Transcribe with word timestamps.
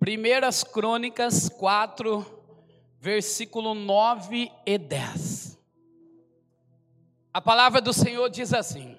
Primeiras 0.00 0.64
Crônicas 0.64 1.50
4, 1.50 2.24
versículo 2.98 3.74
9 3.74 4.50
e 4.64 4.78
10. 4.78 5.58
A 7.34 7.40
palavra 7.42 7.82
do 7.82 7.92
Senhor 7.92 8.30
diz 8.30 8.54
assim: 8.54 8.96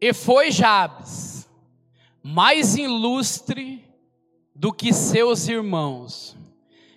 E 0.00 0.14
foi 0.14 0.52
Jabes 0.52 1.50
mais 2.22 2.76
ilustre 2.76 3.84
do 4.54 4.72
que 4.72 4.92
seus 4.92 5.48
irmãos, 5.48 6.36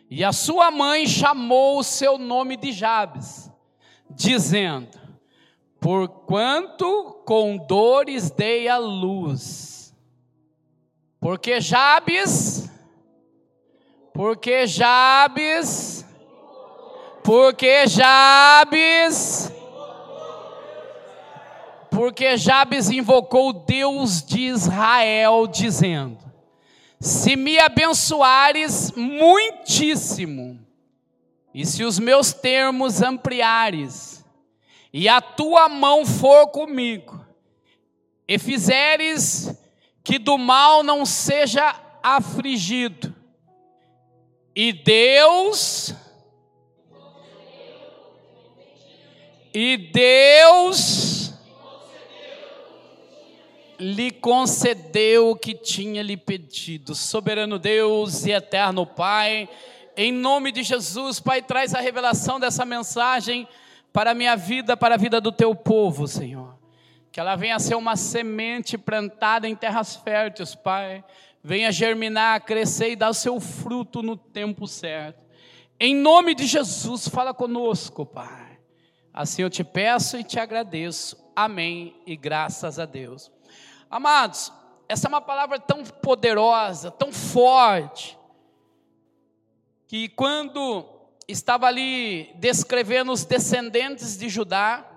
e 0.07 0.23
a 0.23 0.31
sua 0.31 0.69
mãe 0.69 1.07
chamou 1.07 1.79
o 1.79 1.83
seu 1.83 2.19
nome 2.19 2.55
de 2.55 2.71
Jabes, 2.71 3.49
dizendo: 4.07 4.99
Porquanto 5.79 7.23
com 7.25 7.57
dores 7.57 8.29
dei 8.29 8.67
a 8.67 8.77
luz, 8.77 9.95
porque 11.19 11.59
Jabes, 11.59 12.62
porque 14.13 14.67
Jabes, 14.67 16.05
porque 17.23 17.87
Jabes, 17.87 19.51
porque 21.89 22.37
Jabes 22.37 22.91
invocou 22.91 23.49
o 23.49 23.53
Deus 23.53 24.23
de 24.23 24.41
Israel, 24.41 25.47
dizendo: 25.47 26.19
Se 27.01 27.35
me 27.35 27.57
abençoares 27.57 28.91
muitíssimo, 28.95 30.59
e 31.51 31.65
se 31.65 31.83
os 31.83 31.97
meus 31.97 32.33
termos 32.33 33.01
ampliares, 33.01 34.23
e 34.93 35.09
a 35.09 35.21
tua 35.21 35.67
mão 35.67 36.05
for 36.05 36.47
comigo, 36.47 37.25
e 38.27 38.37
fizeres 38.37 39.51
que 40.03 40.19
do 40.19 40.37
mal 40.37 40.83
não 40.83 41.03
seja 41.03 41.75
afligido, 42.03 43.12
e 44.55 44.71
Deus, 44.71 45.93
e 49.53 49.77
Deus, 49.77 51.33
lhe 53.79 54.11
concedeu 54.11 55.31
o 55.31 55.35
que 55.35 55.53
tinha 55.53 56.01
lhe 56.01 56.15
pedido. 56.15 56.95
Soberano 56.95 57.59
Deus 57.59 58.25
e 58.25 58.31
eterno 58.31 58.85
Pai, 58.85 59.49
em 59.97 60.11
nome 60.11 60.51
de 60.51 60.63
Jesus, 60.63 61.19
Pai, 61.19 61.41
traz 61.41 61.75
a 61.75 61.81
revelação 61.81 62.39
dessa 62.39 62.65
mensagem 62.65 63.47
para 63.91 64.11
a 64.11 64.15
minha 64.15 64.35
vida, 64.35 64.77
para 64.77 64.95
a 64.95 64.97
vida 64.97 65.19
do 65.19 65.31
teu 65.31 65.53
povo, 65.53 66.07
Senhor. 66.07 66.57
Que 67.11 67.19
ela 67.19 67.35
venha 67.35 67.59
ser 67.59 67.75
uma 67.75 67.95
semente 67.95 68.77
plantada 68.77 69.47
em 69.47 69.55
terras 69.55 69.95
férteis, 69.95 70.55
Pai. 70.55 71.03
Venha 71.43 71.71
germinar, 71.73 72.45
crescer 72.45 72.91
e 72.91 72.95
dar 72.95 73.09
o 73.09 73.13
seu 73.13 73.39
fruto 73.39 74.01
no 74.01 74.15
tempo 74.15 74.65
certo. 74.65 75.21
Em 75.77 75.93
nome 75.93 76.33
de 76.33 76.45
Jesus, 76.45 77.09
fala 77.09 77.33
conosco, 77.33 78.05
Pai. 78.05 78.59
Assim 79.13 79.41
eu 79.41 79.49
te 79.49 79.63
peço 79.63 80.17
e 80.17 80.23
te 80.23 80.39
agradeço. 80.39 81.21
Amém 81.35 82.01
e 82.05 82.15
graças 82.15 82.79
a 82.79 82.85
Deus. 82.85 83.29
Amados, 83.89 84.53
essa 84.87 85.07
é 85.07 85.09
uma 85.09 85.19
palavra 85.19 85.59
tão 85.59 85.83
poderosa, 85.83 86.89
tão 86.89 87.11
forte, 87.11 88.17
que 89.87 90.07
quando 90.07 90.85
estava 91.27 91.67
ali 91.67 92.33
descrevendo 92.35 93.11
os 93.11 93.25
descendentes 93.25 94.17
de 94.17 94.29
Judá, 94.29 94.89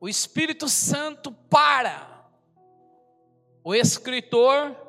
o 0.00 0.08
Espírito 0.08 0.68
Santo 0.68 1.32
para 1.32 2.24
o 3.64 3.74
escritor 3.74 4.85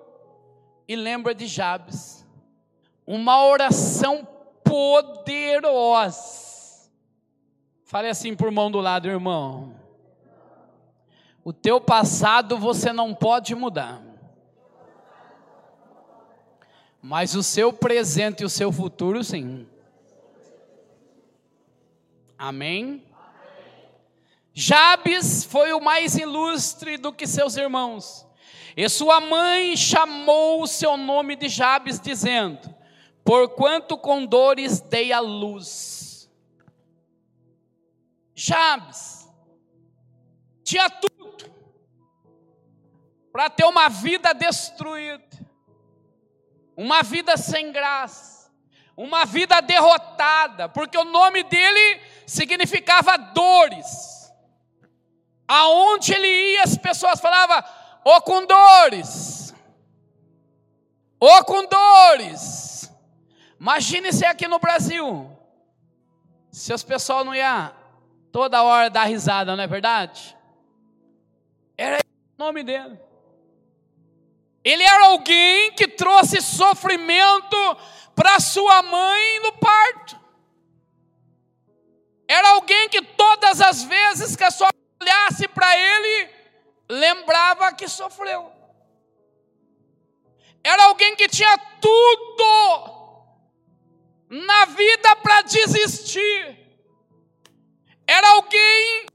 e 0.87 0.95
lembra 0.95 1.35
de 1.35 1.45
Jabes, 1.47 2.25
uma 3.05 3.45
oração 3.45 4.27
poderosa. 4.63 6.47
Fale 7.83 8.09
assim 8.09 8.35
por 8.35 8.51
mão 8.51 8.69
do 8.69 8.79
lado, 8.79 9.07
irmão. 9.07 9.75
O 11.43 11.53
teu 11.53 11.79
passado 11.79 12.57
você 12.57 12.91
não 12.91 13.15
pode 13.15 13.55
mudar. 13.55 14.01
Mas 17.01 17.35
o 17.35 17.41
seu 17.41 17.71
presente 17.71 18.41
e 18.41 18.45
o 18.45 18.49
seu 18.49 18.69
futuro, 18.71 19.23
sim. 19.23 19.65
Amém? 22.37 23.01
Jabes 24.53 25.45
foi 25.45 25.71
o 25.71 25.79
mais 25.79 26.17
ilustre 26.17 26.97
do 26.97 27.13
que 27.13 27.25
seus 27.25 27.55
irmãos. 27.55 28.26
E 28.77 28.87
sua 28.87 29.19
mãe 29.19 29.75
chamou 29.75 30.61
o 30.61 30.67
seu 30.67 30.95
nome 30.97 31.35
de 31.35 31.49
Jabes, 31.49 31.99
dizendo: 31.99 32.71
Porquanto 33.25 33.97
com 33.97 34.23
dores 34.23 34.79
dei 34.79 35.11
a 35.11 35.19
luz. 35.19 36.29
Jabes 38.35 39.27
tinha 40.63 40.87
tudo 40.91 41.51
para 43.31 43.49
ter 43.49 43.65
uma 43.65 43.89
vida 43.89 44.31
destruída, 44.31 45.25
uma 46.75 47.01
vida 47.01 47.35
sem 47.35 47.71
graça, 47.71 48.51
uma 48.95 49.25
vida 49.25 49.59
derrotada, 49.59 50.69
porque 50.69 50.95
o 50.99 51.03
nome 51.03 51.41
dele 51.41 51.99
significava 52.27 53.17
dores. 53.17 54.31
Aonde 55.47 56.13
ele 56.13 56.27
ia, 56.27 56.63
as 56.63 56.77
pessoas 56.77 57.19
falavam, 57.19 57.63
oh, 58.09 58.21
com 58.21 58.45
dores, 58.45 59.53
oh, 61.19 61.43
com 61.43 61.65
dores. 61.65 62.89
Imagine 63.59 64.13
se 64.13 64.25
aqui 64.25 64.47
no 64.47 64.59
Brasil, 64.59 65.29
se 66.51 66.71
as 66.71 66.83
pessoas 66.83 67.25
não 67.25 67.35
iam 67.35 67.73
toda 68.31 68.63
hora 68.63 68.89
dar 68.89 69.03
risada, 69.03 69.55
não 69.55 69.63
é 69.63 69.67
verdade? 69.67 70.37
Era 71.77 71.97
o 71.97 72.43
nome 72.43 72.63
dele. 72.63 72.97
Ele 74.63 74.83
era 74.83 75.07
alguém 75.07 75.73
que 75.73 75.87
trouxe 75.87 76.41
sofrimento 76.41 77.57
para 78.15 78.39
sua 78.39 78.81
mãe 78.83 79.39
no 79.41 79.53
parto. 79.53 80.19
Era 82.27 82.49
alguém 82.51 82.89
que 82.89 83.01
todas 83.01 83.61
as 83.61 83.83
vezes 83.83 84.35
que 84.35 84.43
a 84.43 84.51
sua 84.51 84.69
olhasse 85.01 85.47
para 85.47 85.77
ele, 85.77 86.36
lembrava 86.89 87.73
que 87.73 87.87
sofreu. 87.87 88.51
Era 90.63 90.85
alguém 90.85 91.15
que 91.15 91.27
tinha 91.27 91.57
tudo 91.79 92.87
na 94.29 94.65
vida 94.65 95.15
para 95.17 95.41
desistir. 95.43 96.57
Era 98.05 98.31
alguém 98.31 99.05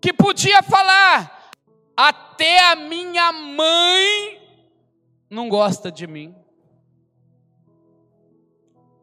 que 0.00 0.12
podia 0.12 0.62
falar: 0.62 1.50
até 1.96 2.60
a 2.60 2.74
minha 2.74 3.32
mãe 3.32 4.40
não 5.30 5.48
gosta 5.48 5.90
de 5.90 6.06
mim. 6.06 6.34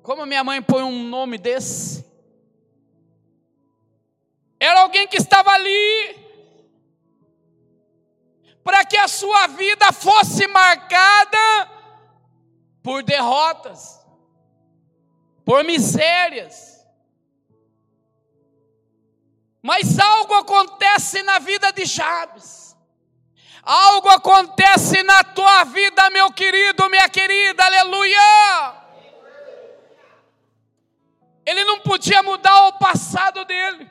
Como 0.03 0.25
minha 0.25 0.43
mãe 0.43 0.61
põe 0.61 0.83
um 0.83 1.03
nome 1.03 1.37
desse? 1.37 2.05
Era 4.59 4.81
alguém 4.81 5.07
que 5.07 5.17
estava 5.17 5.51
para 8.63 8.85
que 8.85 8.97
a 8.97 9.07
sua 9.07 9.47
vida 9.47 9.91
fosse 9.91 10.47
marcada 10.47 11.71
por 12.83 13.03
derrotas, 13.03 13.99
por 15.45 15.63
misérias. 15.63 16.85
Mas 19.61 19.99
algo 19.99 20.33
acontece 20.33 21.21
na 21.23 21.39
vida 21.39 21.71
de 21.71 21.85
Jabes. 21.85 22.75
Algo 23.63 24.09
acontece 24.09 25.03
na 25.03 25.23
tua 25.23 25.63
vida, 25.65 26.09
meu 26.09 26.31
querido, 26.31 26.89
minha 26.89 27.07
querida, 27.07 27.63
aleluia. 27.63 28.81
Ele 31.45 31.63
não 31.63 31.79
podia 31.79 32.23
mudar 32.23 32.67
o 32.67 32.73
passado 32.73 33.45
dele, 33.45 33.89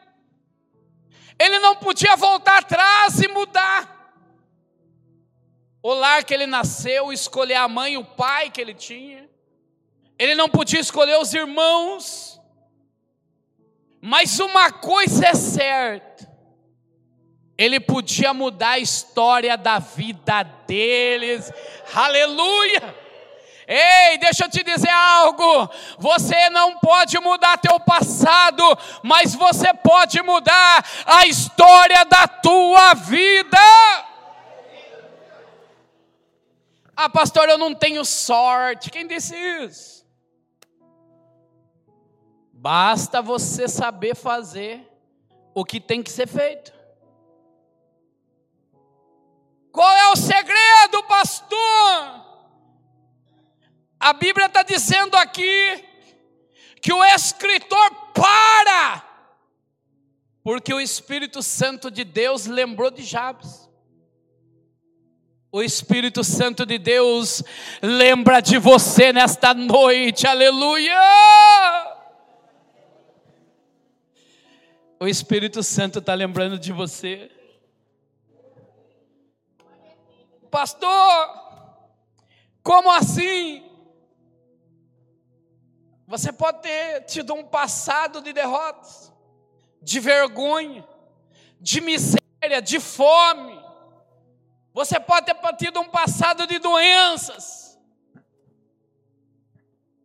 ele 1.39 1.59
não 1.59 1.77
podia 1.77 2.17
voltar 2.17 2.59
atrás 2.59 3.21
e 3.21 3.29
mudar. 3.29 4.00
O 5.83 5.95
lar 5.95 6.25
que 6.25 6.35
ele 6.35 6.47
nasceu, 6.47 7.13
escolher 7.13 7.55
a 7.55 7.69
mãe 7.69 7.95
e 7.95 7.99
o 7.99 8.05
pai 8.05 8.51
que 8.51 8.61
ele 8.61 8.75
tinha, 8.75 9.29
ele 10.19 10.35
não 10.35 10.49
podia 10.49 10.79
escolher 10.79 11.19
os 11.19 11.33
irmãos, 11.33 12.39
mas 14.01 14.39
uma 14.39 14.71
coisa 14.71 15.29
é 15.29 15.35
certa, 15.35 16.31
ele 17.57 17.81
podia 17.81 18.35
mudar 18.35 18.73
a 18.73 18.79
história 18.79 19.57
da 19.57 19.79
vida 19.79 20.43
deles. 20.67 21.51
Aleluia! 21.95 22.97
Ei, 23.67 24.19
deixa 24.19 24.47
eu 24.47 24.51
te 24.51 24.65
dizer 24.65 24.91
algo. 24.91 25.71
Você 25.99 26.51
não 26.51 26.77
pode 26.79 27.19
mudar 27.21 27.57
teu 27.59 27.79
passado, 27.79 28.65
mas 29.03 29.35
você 29.35 29.73
pode 29.73 30.21
mudar 30.23 30.85
a 31.07 31.25
história 31.27 32.05
da 32.05 32.27
tua 32.27 32.95
vida. 32.95 33.59
Ah, 37.03 37.09
pastor, 37.09 37.49
eu 37.49 37.57
não 37.57 37.75
tenho 37.75 38.05
sorte. 38.05 38.91
Quem 38.91 39.07
disse 39.07 39.35
isso? 39.35 40.07
Basta 42.53 43.23
você 43.23 43.67
saber 43.67 44.15
fazer 44.15 44.87
o 45.55 45.65
que 45.65 45.81
tem 45.81 46.03
que 46.03 46.11
ser 46.11 46.29
feito. 46.29 46.71
Qual 49.73 49.91
é 49.91 50.11
o 50.11 50.17
segredo, 50.17 51.03
pastor? 51.05 52.27
A 53.99 54.13
Bíblia 54.13 54.45
está 54.45 54.63
dizendo 54.63 55.17
aqui 55.17 55.83
que 56.83 56.93
o 56.93 57.03
escritor 57.03 58.13
para, 58.13 59.03
porque 60.45 60.75
o 60.75 60.81
Espírito 60.81 61.43
Santo 61.43 61.91
de 61.91 62.05
Deus 62.05 62.45
lembrou 62.45 62.91
de 62.91 63.03
Jabes. 63.03 63.70
O 65.53 65.61
Espírito 65.61 66.23
Santo 66.23 66.65
de 66.65 66.79
Deus 66.79 67.43
lembra 67.83 68.41
de 68.41 68.57
você 68.57 69.13
nesta 69.13 69.53
noite, 69.53 70.25
aleluia! 70.25 70.97
O 75.01 75.09
Espírito 75.09 75.61
Santo 75.65 75.99
está 75.99 76.15
lembrando 76.15 76.57
de 76.57 76.73
você. 76.73 77.33
Pastor, 80.53 80.89
como 82.63 82.89
assim? 82.89 83.69
Você 86.07 86.33
pode 86.33 86.63
ter 86.63 87.01
tido 87.07 87.35
um 87.35 87.43
passado 87.43 88.21
de 88.23 88.33
derrotas, 88.33 89.13
de 89.83 89.99
vergonha, 89.99 90.87
de 91.61 91.81
miséria, 91.81 92.63
de 92.63 92.79
fome. 92.79 93.60
Você 94.73 95.01
pode 95.01 95.27
ter 95.27 95.57
tido 95.57 95.81
um 95.81 95.89
passado 95.89 96.47
de 96.47 96.59
doenças. 96.59 97.79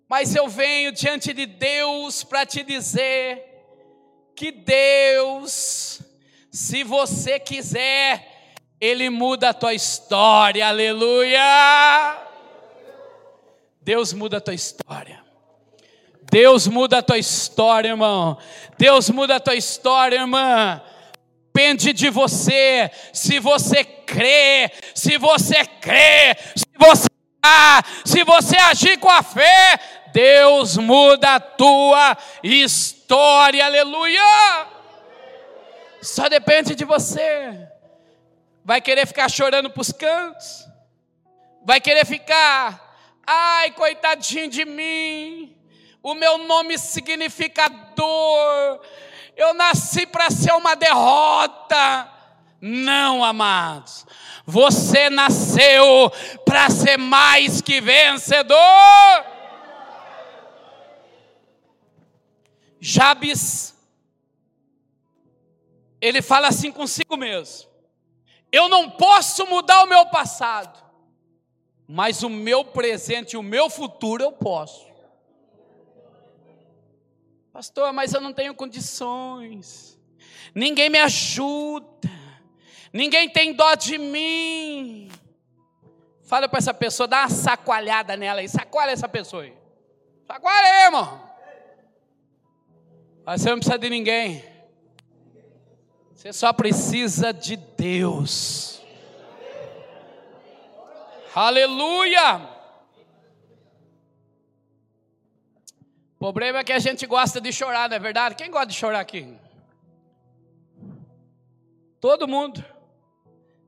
Mas 0.07 0.35
eu 0.35 0.47
venho 0.47 0.91
diante 0.91 1.33
de 1.33 1.45
Deus 1.45 2.23
para 2.23 2.45
te 2.45 2.63
dizer 2.63 3.44
que 4.35 4.51
Deus, 4.51 6.01
se 6.51 6.83
você 6.83 7.39
quiser, 7.39 8.53
Ele 8.79 9.09
muda 9.09 9.50
a 9.50 9.53
tua 9.53 9.73
história, 9.73 10.68
aleluia. 10.68 11.41
Deus 13.81 14.13
muda 14.13 14.38
a 14.38 14.41
tua 14.41 14.53
história. 14.53 15.23
Deus 16.31 16.68
muda 16.68 16.97
a 16.97 17.03
tua 17.03 17.18
história, 17.18 17.89
irmão. 17.89 18.38
Deus 18.77 19.09
muda 19.09 19.35
a 19.35 19.39
tua 19.39 19.56
história, 19.56 20.18
irmã. 20.18 20.81
Depende 21.56 21.94
de 21.94 22.10
você. 22.10 22.92
Se 23.13 23.40
você 23.40 23.86
crê, 23.86 24.69
se 24.94 25.18
você 25.18 25.66
crê, 25.66 26.36
se 26.54 26.66
você 26.78 27.07
se 28.04 28.24
você 28.25 28.57
agir 28.57 28.98
com 28.98 29.10
a 29.10 29.24
fé, 29.24 29.80
Deus 30.12 30.75
muda 30.75 31.36
a 31.36 31.40
tua 31.40 32.18
história. 32.44 33.63
Aleluia! 33.63 34.68
Só 36.02 36.28
depende 36.28 36.75
de 36.75 36.84
você. 36.84 37.69
Vai 38.66 38.81
querer 38.81 39.07
ficar 39.07 39.30
chorando 39.30 39.69
para 39.69 39.81
os 39.81 39.94
cantos? 39.94 40.68
Vai 41.63 41.80
querer 41.80 42.06
ficar, 42.06 42.98
ai, 43.25 43.72
coitadinho 43.72 44.50
de 44.50 44.66
mim 44.66 45.56
o 46.06 46.13
meu 46.13 46.38
nome 46.38 46.78
significa 46.78 47.68
dor, 47.68 48.80
eu 49.35 49.53
nasci 49.53 50.05
para 50.05 50.29
ser 50.29 50.53
uma 50.53 50.75
derrota. 50.75 52.11
Não, 52.61 53.23
amados, 53.23 54.05
você 54.45 55.09
nasceu 55.09 56.11
para 56.45 56.69
ser 56.69 56.97
mais 56.97 57.61
que 57.61 57.81
vencedor. 57.81 58.57
Jabes, 62.79 63.75
ele 65.99 66.21
fala 66.21 66.47
assim 66.47 66.71
consigo 66.71 67.17
mesmo: 67.17 67.69
Eu 68.51 68.69
não 68.69 68.89
posso 68.89 69.45
mudar 69.47 69.83
o 69.83 69.87
meu 69.87 70.05
passado, 70.07 70.83
mas 71.87 72.23
o 72.23 72.29
meu 72.29 72.63
presente 72.63 73.33
e 73.33 73.37
o 73.37 73.43
meu 73.43 73.69
futuro 73.69 74.23
eu 74.23 74.31
posso. 74.31 74.94
Pastor, 77.56 77.94
mas 77.94 78.13
eu 78.13 78.19
não 78.19 78.34
tenho 78.34 78.54
condições. 78.54 79.98
Ninguém 80.54 80.90
me 80.90 81.00
ajuda. 81.00 82.12
Ninguém 82.92 83.30
tem 83.30 83.54
dó 83.54 83.75
de 83.75 83.98
mim. 83.98 85.10
Fala 86.24 86.50
para 86.50 86.60
essa 86.60 86.74
pessoa, 86.74 87.07
dá 87.07 87.22
uma 87.22 87.30
sacoalhada 87.30 88.18
nela 88.18 88.42
aí. 88.42 88.50
Sacoalha 88.50 88.92
essa 88.92 89.07
pessoa 89.07 89.44
aí. 89.44 89.54
Sacoalha 90.28 90.68
aí, 90.68 90.84
irmão. 90.84 91.30
Você 93.25 93.50
não 93.50 93.60
precisa 93.60 93.80
de 93.80 93.90
ninguém. 93.90 94.44
Você 96.13 96.34
só 96.34 96.52
precisa 96.52 97.31
de 97.31 97.56
Deus. 97.56 98.81
Aleluia! 101.34 102.55
Problema 106.25 106.57
é 106.57 106.63
que 106.63 106.74
a 106.74 106.80
gente 106.80 107.06
gosta 107.06 107.39
de 107.39 107.54
chorar, 107.54 107.88
não 107.88 107.98
é 107.98 108.00
verdade? 108.00 108.33
Quem 108.33 108.50
gosta 108.50 108.66
de 108.66 108.74
chorar 108.74 109.00
aqui? 109.00 109.38
Todo 112.01 112.27
mundo 112.27 112.66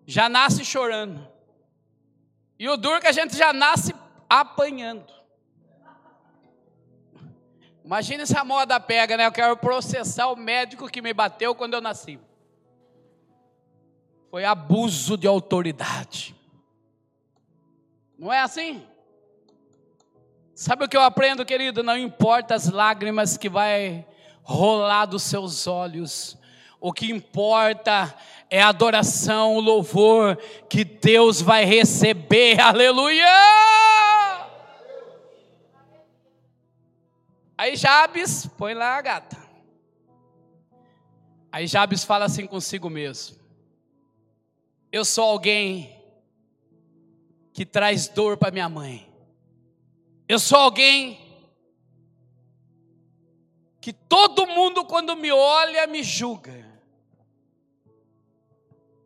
já 0.08 0.28
nasce 0.28 0.66
chorando. 0.66 1.28
E 2.58 2.68
o 2.68 2.76
duro 2.76 2.96
é 2.96 3.02
que 3.02 3.06
a 3.06 3.12
gente 3.12 3.38
já 3.38 3.54
nasce 3.54 3.94
apanhando. 4.28 5.06
Imagina 7.86 8.26
se 8.26 8.36
a 8.36 8.44
moda 8.44 8.80
pega, 8.80 9.16
né? 9.16 9.28
Eu 9.28 9.32
quero 9.32 9.56
processar 9.58 10.26
o 10.30 10.36
médico 10.36 10.90
que 10.90 11.00
me 11.00 11.14
bateu 11.14 11.54
quando 11.54 11.76
eu 11.76 11.82
nasci. 11.82 12.20
Foi 14.32 14.44
abuso 14.44 15.16
de 15.16 15.28
autoridade. 15.28 16.36
Não 18.18 18.34
é 18.34 18.40
assim? 18.40 18.84
Sabe 20.58 20.86
o 20.86 20.90
que 20.90 20.98
eu 20.98 21.02
aprendo, 21.02 21.46
querido? 21.46 21.84
Não 21.84 21.96
importa 21.96 22.56
as 22.56 22.68
lágrimas 22.68 23.38
que 23.38 23.48
vai 23.48 24.04
rolar 24.42 25.06
dos 25.06 25.22
seus 25.22 25.68
olhos. 25.68 26.36
O 26.82 26.92
que 26.92 27.12
importa 27.12 28.12
é 28.50 28.60
a 28.60 28.70
adoração, 28.70 29.56
o 29.56 29.60
louvor 29.60 30.36
que 30.68 30.84
Deus 30.84 31.44
vai 31.44 31.64
receber. 31.64 32.58
Aleluia! 32.60 33.28
Aí 37.56 37.76
Jabes, 37.76 38.48
põe 38.58 38.74
lá 38.74 38.98
a 38.98 39.02
gata. 39.04 39.38
Aí 41.52 41.68
Jabes 41.68 42.04
fala 42.04 42.26
assim 42.26 42.48
consigo 42.48 42.90
mesmo: 42.90 43.38
Eu 44.92 45.06
sou 45.06 45.26
alguém 45.26 45.96
que 47.54 47.64
traz 47.64 48.08
dor 48.08 48.38
para 48.38 48.50
minha 48.50 48.68
mãe. 48.68 49.07
Eu 50.28 50.40
sou 50.40 50.60
alguém 50.60 51.20
que 53.80 53.94
todo 53.94 54.46
mundo, 54.46 54.84
quando 54.84 55.16
me 55.16 55.32
olha, 55.32 55.88
me 55.88 56.04
julga. 56.04 56.66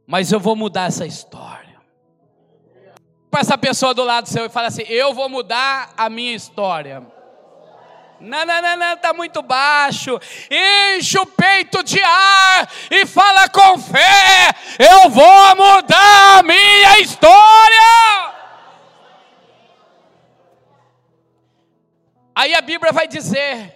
Mas 0.07 0.31
eu 0.31 0.39
vou 0.39 0.55
mudar 0.55 0.87
essa 0.87 1.05
história. 1.05 1.79
Para 3.29 3.41
essa 3.41 3.57
pessoa 3.57 3.93
do 3.93 4.03
lado 4.03 4.27
seu 4.27 4.45
e 4.45 4.49
fala 4.49 4.67
assim: 4.67 4.83
Eu 4.89 5.13
vou 5.13 5.29
mudar 5.29 5.93
a 5.95 6.09
minha 6.09 6.35
história. 6.35 7.05
Não, 8.19 8.45
não, 8.45 8.61
não, 8.61 8.77
não, 8.77 8.93
está 8.93 9.13
muito 9.13 9.41
baixo. 9.41 10.19
Enche 10.97 11.17
o 11.17 11.25
peito 11.25 11.83
de 11.83 12.01
ar 12.01 12.69
e 12.89 13.05
fala 13.05 13.47
com 13.49 13.77
fé: 13.77 14.51
Eu 14.77 15.09
vou 15.09 15.55
mudar 15.55 16.39
a 16.39 16.43
minha 16.43 16.99
história. 16.99 18.20
Aí 22.41 22.55
a 22.55 22.61
Bíblia 22.61 22.91
vai 22.91 23.07
dizer 23.07 23.71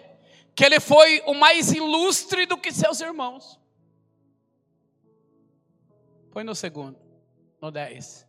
que 0.56 0.66
ele 0.66 0.80
foi 0.80 1.22
o 1.28 1.36
mais 1.36 1.72
ilustre 1.72 2.48
do 2.48 2.58
que 2.58 2.72
seus 2.72 3.00
irmãos. 3.00 3.60
Põe 6.32 6.44
no 6.44 6.56
segundo, 6.56 6.98
no 7.62 7.70
10. 7.70 8.28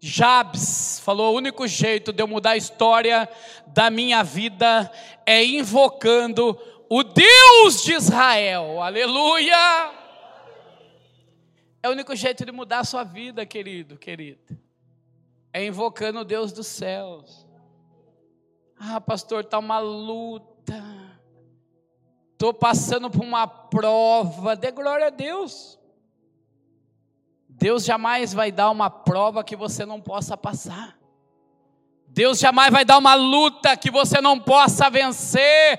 Jabes 0.00 1.00
falou: 1.00 1.32
o 1.32 1.36
único 1.38 1.66
jeito 1.66 2.12
de 2.12 2.22
eu 2.22 2.28
mudar 2.28 2.50
a 2.50 2.56
história 2.58 3.26
da 3.68 3.88
minha 3.88 4.22
vida 4.22 4.92
é 5.24 5.42
invocando 5.42 6.60
o 6.90 7.02
Deus 7.02 7.82
de 7.82 7.94
Israel. 7.94 8.82
Aleluia! 8.82 9.94
É 11.82 11.88
o 11.88 11.92
único 11.92 12.14
jeito 12.14 12.44
de 12.44 12.52
mudar 12.52 12.80
a 12.80 12.84
sua 12.84 13.02
vida, 13.02 13.46
querido, 13.46 13.96
querida. 13.96 14.60
É 15.54 15.64
invocando 15.64 16.20
o 16.20 16.24
Deus 16.24 16.52
dos 16.52 16.66
céus. 16.66 17.47
Ah, 18.90 19.00
pastor, 19.00 19.44
está 19.44 19.58
uma 19.58 19.78
luta. 19.78 20.82
Estou 22.32 22.54
passando 22.54 23.10
por 23.10 23.22
uma 23.22 23.46
prova. 23.46 24.56
Dê 24.56 24.70
glória 24.70 25.08
a 25.08 25.10
Deus. 25.10 25.78
Deus 27.46 27.84
jamais 27.84 28.32
vai 28.32 28.50
dar 28.50 28.70
uma 28.70 28.88
prova 28.88 29.44
que 29.44 29.54
você 29.56 29.84
não 29.84 30.00
possa 30.00 30.36
passar. 30.36 30.96
Deus 32.06 32.38
jamais 32.38 32.72
vai 32.72 32.84
dar 32.84 32.96
uma 32.96 33.14
luta 33.14 33.76
que 33.76 33.90
você 33.90 34.22
não 34.22 34.40
possa 34.40 34.88
vencer. 34.88 35.78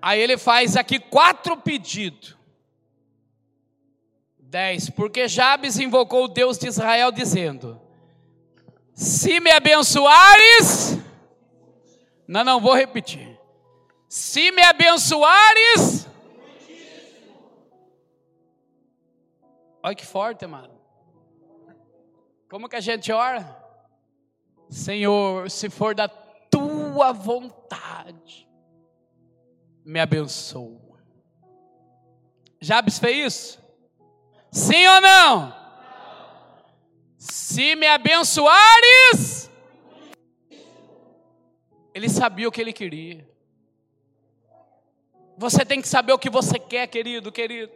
Aí 0.00 0.20
ele 0.20 0.38
faz 0.38 0.76
aqui 0.76 1.00
quatro 1.00 1.56
pedidos. 1.56 2.36
Dez, 4.38 4.88
porque 4.88 5.26
Jabes 5.26 5.78
invocou 5.78 6.24
o 6.24 6.28
Deus 6.28 6.56
de 6.56 6.68
Israel, 6.68 7.10
dizendo: 7.10 7.80
Se 8.94 9.40
me 9.40 9.50
abençoares, 9.50 10.98
não, 12.28 12.44
não, 12.44 12.60
vou 12.60 12.74
repetir. 12.74 13.40
Se 14.06 14.50
me 14.52 14.62
abençoares, 14.62 16.06
olha 19.82 19.94
que 19.94 20.04
forte, 20.04 20.46
mano. 20.46 20.78
Como 22.50 22.68
que 22.68 22.76
a 22.76 22.80
gente 22.80 23.10
ora? 23.10 23.56
Senhor, 24.68 25.50
se 25.50 25.70
for 25.70 25.94
da 25.94 26.08
tua 26.08 27.12
vontade, 27.12 28.48
me 29.84 29.98
abençoa. 29.98 30.98
Jabes 32.60 32.98
fez 32.98 33.34
isso? 33.34 33.64
Sim 34.50 34.86
ou 34.86 35.00
não? 35.00 35.54
Se 37.16 37.74
me 37.74 37.86
abençoares, 37.86 39.47
ele 41.98 42.08
sabia 42.08 42.48
o 42.48 42.52
que 42.52 42.60
ele 42.60 42.72
queria. 42.72 43.28
Você 45.36 45.64
tem 45.64 45.82
que 45.82 45.88
saber 45.88 46.12
o 46.12 46.18
que 46.18 46.30
você 46.30 46.58
quer, 46.58 46.86
querido, 46.86 47.30
querido. 47.30 47.72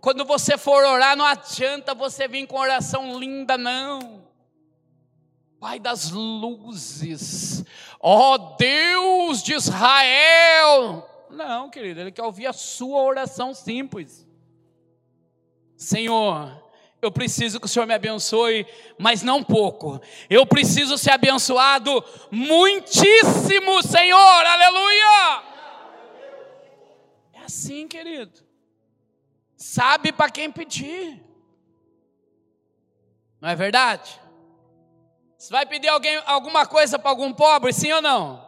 Quando 0.00 0.24
você 0.24 0.56
for 0.56 0.84
orar, 0.84 1.16
não 1.16 1.24
adianta 1.24 1.94
você 1.94 2.26
vir 2.26 2.46
com 2.46 2.58
oração 2.58 3.18
linda, 3.18 3.58
não. 3.58 4.24
Pai 5.60 5.78
das 5.78 6.10
luzes, 6.10 7.64
ó 8.00 8.34
oh, 8.34 8.38
Deus 8.56 9.42
de 9.42 9.54
Israel. 9.54 11.08
Não, 11.30 11.70
querido, 11.70 12.00
ele 12.00 12.12
quer 12.12 12.22
ouvir 12.22 12.46
a 12.46 12.52
sua 12.52 13.02
oração 13.02 13.54
simples. 13.54 14.26
Senhor, 15.76 16.65
eu 17.06 17.10
preciso 17.12 17.58
que 17.60 17.66
o 17.66 17.68
Senhor 17.68 17.86
me 17.86 17.94
abençoe, 17.94 18.66
mas 18.98 19.22
não 19.22 19.42
pouco. 19.42 20.00
Eu 20.28 20.44
preciso 20.44 20.98
ser 20.98 21.12
abençoado 21.12 22.04
muitíssimo, 22.30 23.82
Senhor. 23.82 24.46
Aleluia! 24.46 25.42
É 27.34 27.38
assim, 27.44 27.86
querido. 27.86 28.44
Sabe 29.56 30.12
para 30.12 30.30
quem 30.30 30.50
pedir. 30.50 31.22
Não 33.40 33.48
é 33.48 33.54
verdade? 33.54 34.20
Você 35.38 35.52
vai 35.52 35.64
pedir 35.64 35.88
alguém, 35.88 36.20
alguma 36.26 36.66
coisa 36.66 36.98
para 36.98 37.10
algum 37.10 37.32
pobre, 37.32 37.72
sim 37.72 37.92
ou 37.92 38.02
não? 38.02 38.44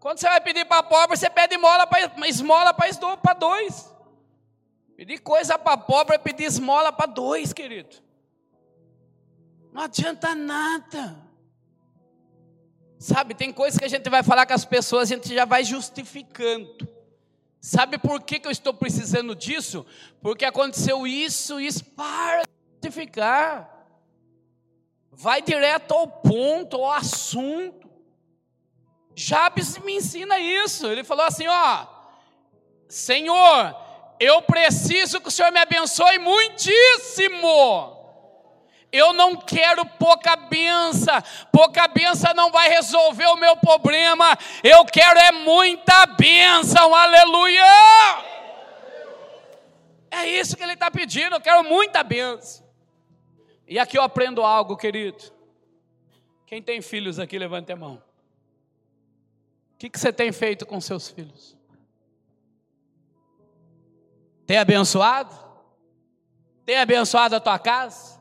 Quando 0.00 0.18
você 0.18 0.28
vai 0.28 0.40
pedir 0.40 0.66
para 0.66 0.82
pobre, 0.82 1.16
você 1.16 1.30
pede 1.30 1.54
esmola 1.54 1.86
para 1.86 2.28
esmola 2.28 2.74
para 2.74 3.32
dois. 3.34 3.93
Pedir 4.96 5.18
coisa 5.18 5.58
para 5.58 5.76
pobre 5.76 6.14
é 6.14 6.18
pedir 6.18 6.44
esmola 6.44 6.92
para 6.92 7.06
dois, 7.06 7.52
querido. 7.52 7.96
Não 9.72 9.82
adianta 9.82 10.34
nada. 10.34 11.16
Sabe, 12.98 13.34
tem 13.34 13.52
coisas 13.52 13.78
que 13.78 13.84
a 13.84 13.88
gente 13.88 14.08
vai 14.08 14.22
falar 14.22 14.46
com 14.46 14.54
as 14.54 14.64
pessoas, 14.64 15.10
a 15.10 15.14
gente 15.14 15.34
já 15.34 15.44
vai 15.44 15.64
justificando. 15.64 16.88
Sabe 17.60 17.98
por 17.98 18.22
que, 18.22 18.38
que 18.38 18.46
eu 18.46 18.52
estou 18.52 18.72
precisando 18.72 19.34
disso? 19.34 19.84
Porque 20.22 20.44
aconteceu 20.44 21.06
isso, 21.06 21.60
isso 21.60 21.84
para 21.84 22.44
justificar 22.82 23.74
vai 25.16 25.40
direto 25.40 25.92
ao 25.92 26.08
ponto, 26.08 26.76
ao 26.76 26.92
assunto. 26.92 27.88
Jabes 29.14 29.78
me 29.78 29.96
ensina 29.96 30.38
isso. 30.38 30.86
Ele 30.86 31.04
falou 31.04 31.24
assim: 31.24 31.46
ó, 31.46 31.86
Senhor, 32.88 33.74
eu 34.18 34.42
preciso 34.42 35.20
que 35.20 35.28
o 35.28 35.30
Senhor 35.30 35.50
me 35.52 35.60
abençoe 35.60 36.18
muitíssimo. 36.18 37.94
Eu 38.92 39.12
não 39.12 39.34
quero 39.34 39.84
pouca 39.84 40.36
benção, 40.36 41.20
pouca 41.50 41.88
benção 41.88 42.32
não 42.32 42.52
vai 42.52 42.68
resolver 42.68 43.26
o 43.26 43.36
meu 43.36 43.56
problema. 43.56 44.38
Eu 44.62 44.84
quero 44.84 45.18
é 45.18 45.32
muita 45.32 46.06
bênção, 46.06 46.94
aleluia. 46.94 47.64
É 50.12 50.26
isso 50.28 50.56
que 50.56 50.62
ele 50.62 50.74
está 50.74 50.92
pedindo, 50.92 51.34
eu 51.34 51.40
quero 51.40 51.64
muita 51.64 52.04
bênção. 52.04 52.64
E 53.66 53.80
aqui 53.80 53.98
eu 53.98 54.02
aprendo 54.02 54.42
algo, 54.44 54.76
querido. 54.76 55.24
Quem 56.46 56.62
tem 56.62 56.80
filhos 56.80 57.18
aqui, 57.18 57.36
levante 57.36 57.72
a 57.72 57.76
mão. 57.76 58.00
O 59.74 59.78
que, 59.78 59.90
que 59.90 59.98
você 59.98 60.12
tem 60.12 60.30
feito 60.30 60.64
com 60.64 60.80
seus 60.80 61.08
filhos? 61.10 61.56
Tem 64.46 64.58
abençoado? 64.58 65.34
Tem 66.64 66.78
abençoado 66.78 67.36
a 67.36 67.40
tua 67.40 67.58
casa? 67.58 68.20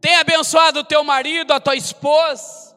Tem 0.00 0.16
abençoado 0.16 0.80
o 0.80 0.84
teu 0.84 1.04
marido, 1.04 1.52
a 1.52 1.60
tua 1.60 1.76
esposa? 1.76 2.76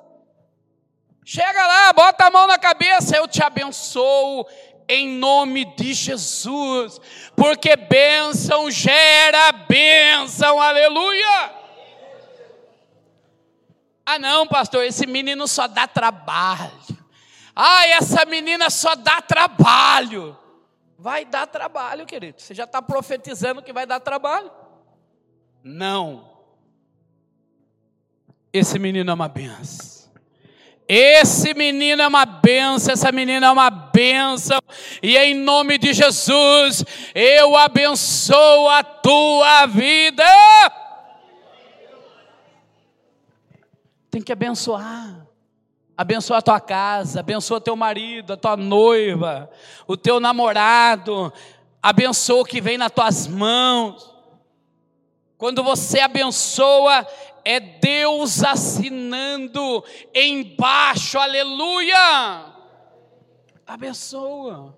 Chega 1.24 1.66
lá, 1.66 1.92
bota 1.92 2.26
a 2.26 2.30
mão 2.30 2.46
na 2.46 2.60
cabeça, 2.60 3.18
eu 3.18 3.28
te 3.28 3.42
abençoo 3.42 4.46
em 4.88 5.10
nome 5.10 5.66
de 5.76 5.94
Jesus, 5.94 7.02
porque 7.36 7.76
bênção 7.76 8.70
gera 8.70 9.52
bênção, 9.52 10.62
aleluia. 10.62 11.52
Ah, 14.06 14.20
não, 14.20 14.46
pastor, 14.46 14.84
esse 14.84 15.08
menino 15.08 15.48
só 15.48 15.68
dá 15.68 15.88
trabalho. 15.88 16.72
Ah, 17.56 17.88
essa 17.88 18.24
menina 18.26 18.70
só 18.70 18.94
dá 18.96 19.20
trabalho. 19.20 20.38
Vai 20.98 21.26
dar 21.26 21.48
trabalho, 21.48 22.06
querido. 22.06 22.42
Você 22.42 22.54
já 22.54 22.64
está 22.64 22.82
profetizando 22.82 23.62
que 23.62 23.74
vai 23.74 23.86
dar 23.86 24.00
trabalho? 24.00 24.52
Não. 25.64 26.30
Esse 28.54 28.80
menino 28.80 29.12
é 29.12 29.14
uma 29.14 29.28
benção. 29.28 29.96
Esse 30.88 31.54
menino 31.54 32.02
é 32.02 32.08
uma 32.08 32.26
benção, 32.26 32.94
essa 32.94 33.12
menina 33.12 33.48
é 33.48 33.52
uma 33.52 33.72
benção, 33.72 34.60
e 35.02 35.18
em 35.18 35.34
nome 35.34 35.80
de 35.80 35.94
Jesus, 35.94 36.86
eu 37.16 37.58
abençoo 37.58 38.70
a 38.70 38.84
tua 38.84 39.66
vida. 39.66 40.24
tem 44.16 44.22
que 44.22 44.32
abençoar. 44.32 45.25
Abençoa 45.98 46.40
a 46.40 46.42
tua 46.42 46.60
casa, 46.60 47.22
abençoa 47.22 47.62
teu 47.62 47.76
marido, 47.76 48.34
a 48.34 48.38
tua 48.38 48.58
noiva, 48.58 49.50
o 49.88 49.96
teu 49.96 50.20
namorado, 50.20 51.32
abençoa 51.82 52.42
o 52.42 52.46
que 52.46 52.60
vem 52.60 52.78
nas 52.78 52.92
tuas 52.92 53.28
mãos. 53.28 54.14
Quando 55.38 55.64
você 55.64 56.02
abençoa, 56.02 57.08
é 57.46 57.60
Deus 57.60 58.44
assinando 58.44 59.86
embaixo, 60.14 61.18
aleluia. 61.18 62.46
Abençoa. 63.66 64.76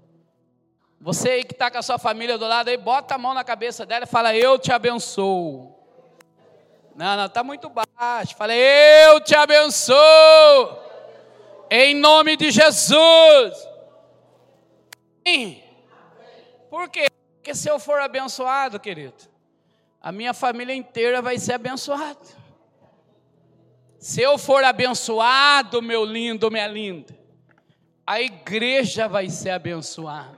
Você 1.01 1.29
aí 1.29 1.43
que 1.43 1.53
está 1.53 1.71
com 1.71 1.77
a 1.77 1.83
sua 1.83 1.97
família 1.97 2.37
do 2.37 2.47
lado 2.47 2.69
aí, 2.69 2.77
bota 2.77 3.15
a 3.15 3.17
mão 3.17 3.33
na 3.33 3.43
cabeça 3.43 3.85
dela 3.85 4.03
e 4.03 4.07
fala: 4.07 4.35
Eu 4.35 4.59
te 4.59 4.71
abençoo. 4.71 5.75
Não, 6.95 7.15
não, 7.15 7.25
está 7.27 7.43
muito 7.43 7.69
baixo. 7.69 8.35
Falei, 8.35 8.59
eu 9.05 9.21
te 9.21 9.35
abençoo. 9.35 10.86
Em 11.69 11.93
nome 11.93 12.37
de 12.37 12.51
Jesus. 12.51 13.67
Por 16.69 16.89
quê? 16.89 17.07
Porque 17.35 17.55
se 17.55 17.69
eu 17.69 17.79
for 17.79 17.99
abençoado, 17.99 18.79
querido, 18.79 19.15
a 20.01 20.11
minha 20.11 20.33
família 20.33 20.73
inteira 20.73 21.21
vai 21.21 21.37
ser 21.37 21.53
abençoada. 21.53 22.19
Se 23.99 24.21
eu 24.21 24.37
for 24.37 24.63
abençoado, 24.63 25.81
meu 25.81 26.05
lindo, 26.05 26.51
minha 26.51 26.67
linda, 26.67 27.17
a 28.05 28.21
igreja 28.21 29.07
vai 29.07 29.29
ser 29.29 29.49
abençoada. 29.49 30.37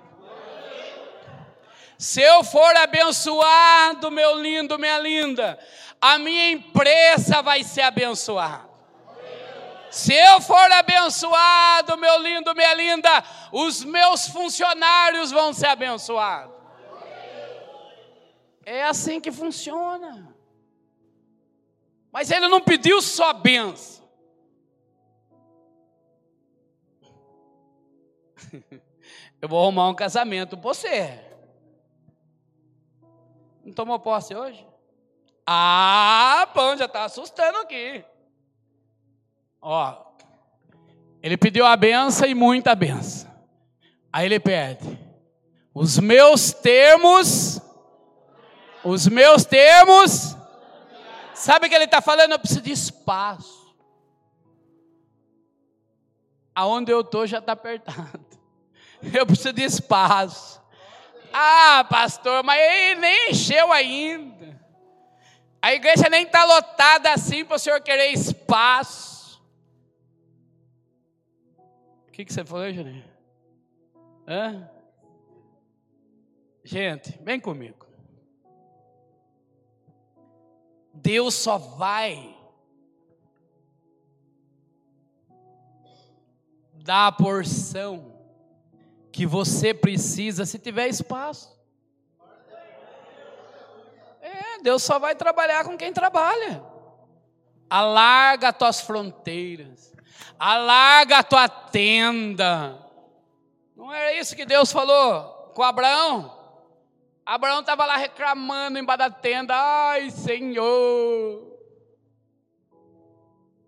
Se 1.97 2.21
eu 2.21 2.43
for 2.43 2.75
abençoado, 2.77 4.09
meu 4.09 4.39
lindo, 4.39 4.79
minha 4.79 4.97
linda, 4.99 5.59
a 5.99 6.17
minha 6.17 6.51
empresa 6.51 7.41
vai 7.41 7.63
ser 7.63 7.81
abençoada. 7.81 8.68
Se 9.91 10.13
eu 10.13 10.39
for 10.41 10.71
abençoado, 10.71 11.97
meu 11.97 12.21
lindo, 12.21 12.53
minha 12.53 12.73
linda, 12.73 13.09
os 13.51 13.83
meus 13.83 14.27
funcionários 14.27 15.31
vão 15.31 15.53
ser 15.53 15.67
abençoados. 15.67 16.55
É 18.65 18.83
assim 18.83 19.19
que 19.19 19.31
funciona. 19.31 20.35
Mas 22.11 22.29
ele 22.29 22.47
não 22.47 22.61
pediu 22.61 23.01
só 23.01 23.33
benção. 23.33 24.07
Eu 29.41 29.47
vou 29.47 29.61
arrumar 29.61 29.89
um 29.89 29.95
casamento 29.95 30.57
para 30.57 30.67
você. 30.67 31.19
Não 33.63 33.73
tomou 33.73 33.99
posse 33.99 34.35
hoje? 34.35 34.67
Ah, 35.45 36.47
pão, 36.53 36.75
já 36.77 36.85
está 36.85 37.05
assustando 37.05 37.59
aqui. 37.59 38.03
Ó, 39.61 40.09
ele 41.21 41.37
pediu 41.37 41.65
a 41.65 41.75
benção 41.75 42.27
e 42.27 42.33
muita 42.33 42.73
benção. 42.75 43.29
Aí 44.11 44.25
ele 44.25 44.39
pede: 44.39 44.99
os 45.73 45.99
meus 45.99 46.51
termos, 46.51 47.61
os 48.83 49.07
meus 49.07 49.45
termos, 49.45 50.35
sabe 51.33 51.67
o 51.67 51.69
que 51.69 51.75
ele 51.75 51.85
está 51.85 52.01
falando? 52.01 52.31
Eu 52.31 52.39
preciso 52.39 52.61
de 52.61 52.71
espaço. 52.71 53.59
Aonde 56.55 56.91
eu 56.91 57.01
estou 57.01 57.25
já 57.25 57.39
está 57.39 57.53
apertado. 57.53 58.19
Eu 59.13 59.25
preciso 59.25 59.53
de 59.53 59.63
espaço. 59.63 60.61
Ah, 61.31 61.85
pastor, 61.89 62.43
mas 62.43 62.59
ele 62.59 62.99
nem 62.99 63.31
encheu 63.31 63.71
ainda. 63.71 64.59
A 65.61 65.73
igreja 65.73 66.09
nem 66.09 66.23
está 66.23 66.43
lotada 66.43 67.13
assim 67.13 67.45
para 67.45 67.55
o 67.55 67.59
senhor 67.59 67.79
querer 67.81 68.07
espaço. 68.07 69.18
Que, 72.19 72.25
que 72.25 72.33
você 72.33 72.43
falou, 72.43 72.69
Juninho? 72.73 73.05
Hã? 74.27 74.69
Gente, 76.65 77.17
vem 77.21 77.39
comigo. 77.39 77.87
Deus 80.93 81.33
só 81.33 81.57
vai 81.57 82.37
dar 86.73 87.07
a 87.07 87.11
porção 87.13 88.13
que 89.13 89.25
você 89.25 89.73
precisa 89.73 90.45
se 90.45 90.59
tiver 90.59 90.89
espaço. 90.89 91.57
É, 94.19 94.61
Deus 94.61 94.83
só 94.83 94.99
vai 94.99 95.15
trabalhar 95.15 95.63
com 95.63 95.77
quem 95.77 95.93
trabalha. 95.93 96.61
Alarga 97.69 98.49
as 98.49 98.57
tuas 98.57 98.81
fronteiras, 98.81 99.88
alarga 100.37 101.19
a 101.19 101.23
tua 101.23 101.49
tenda. 101.49 102.77
Não 103.75 103.93
era 103.93 104.13
isso 104.13 104.35
que 104.35 104.45
Deus 104.45 104.71
falou 104.71 105.51
com 105.53 105.63
Abraão? 105.63 106.37
Abraão 107.25 107.59
estava 107.59 107.85
lá 107.85 107.95
reclamando 107.95 108.79
embaixo 108.79 108.99
da 108.99 109.09
tenda: 109.09 109.53
Ai, 109.55 110.09
Senhor, 110.09 111.59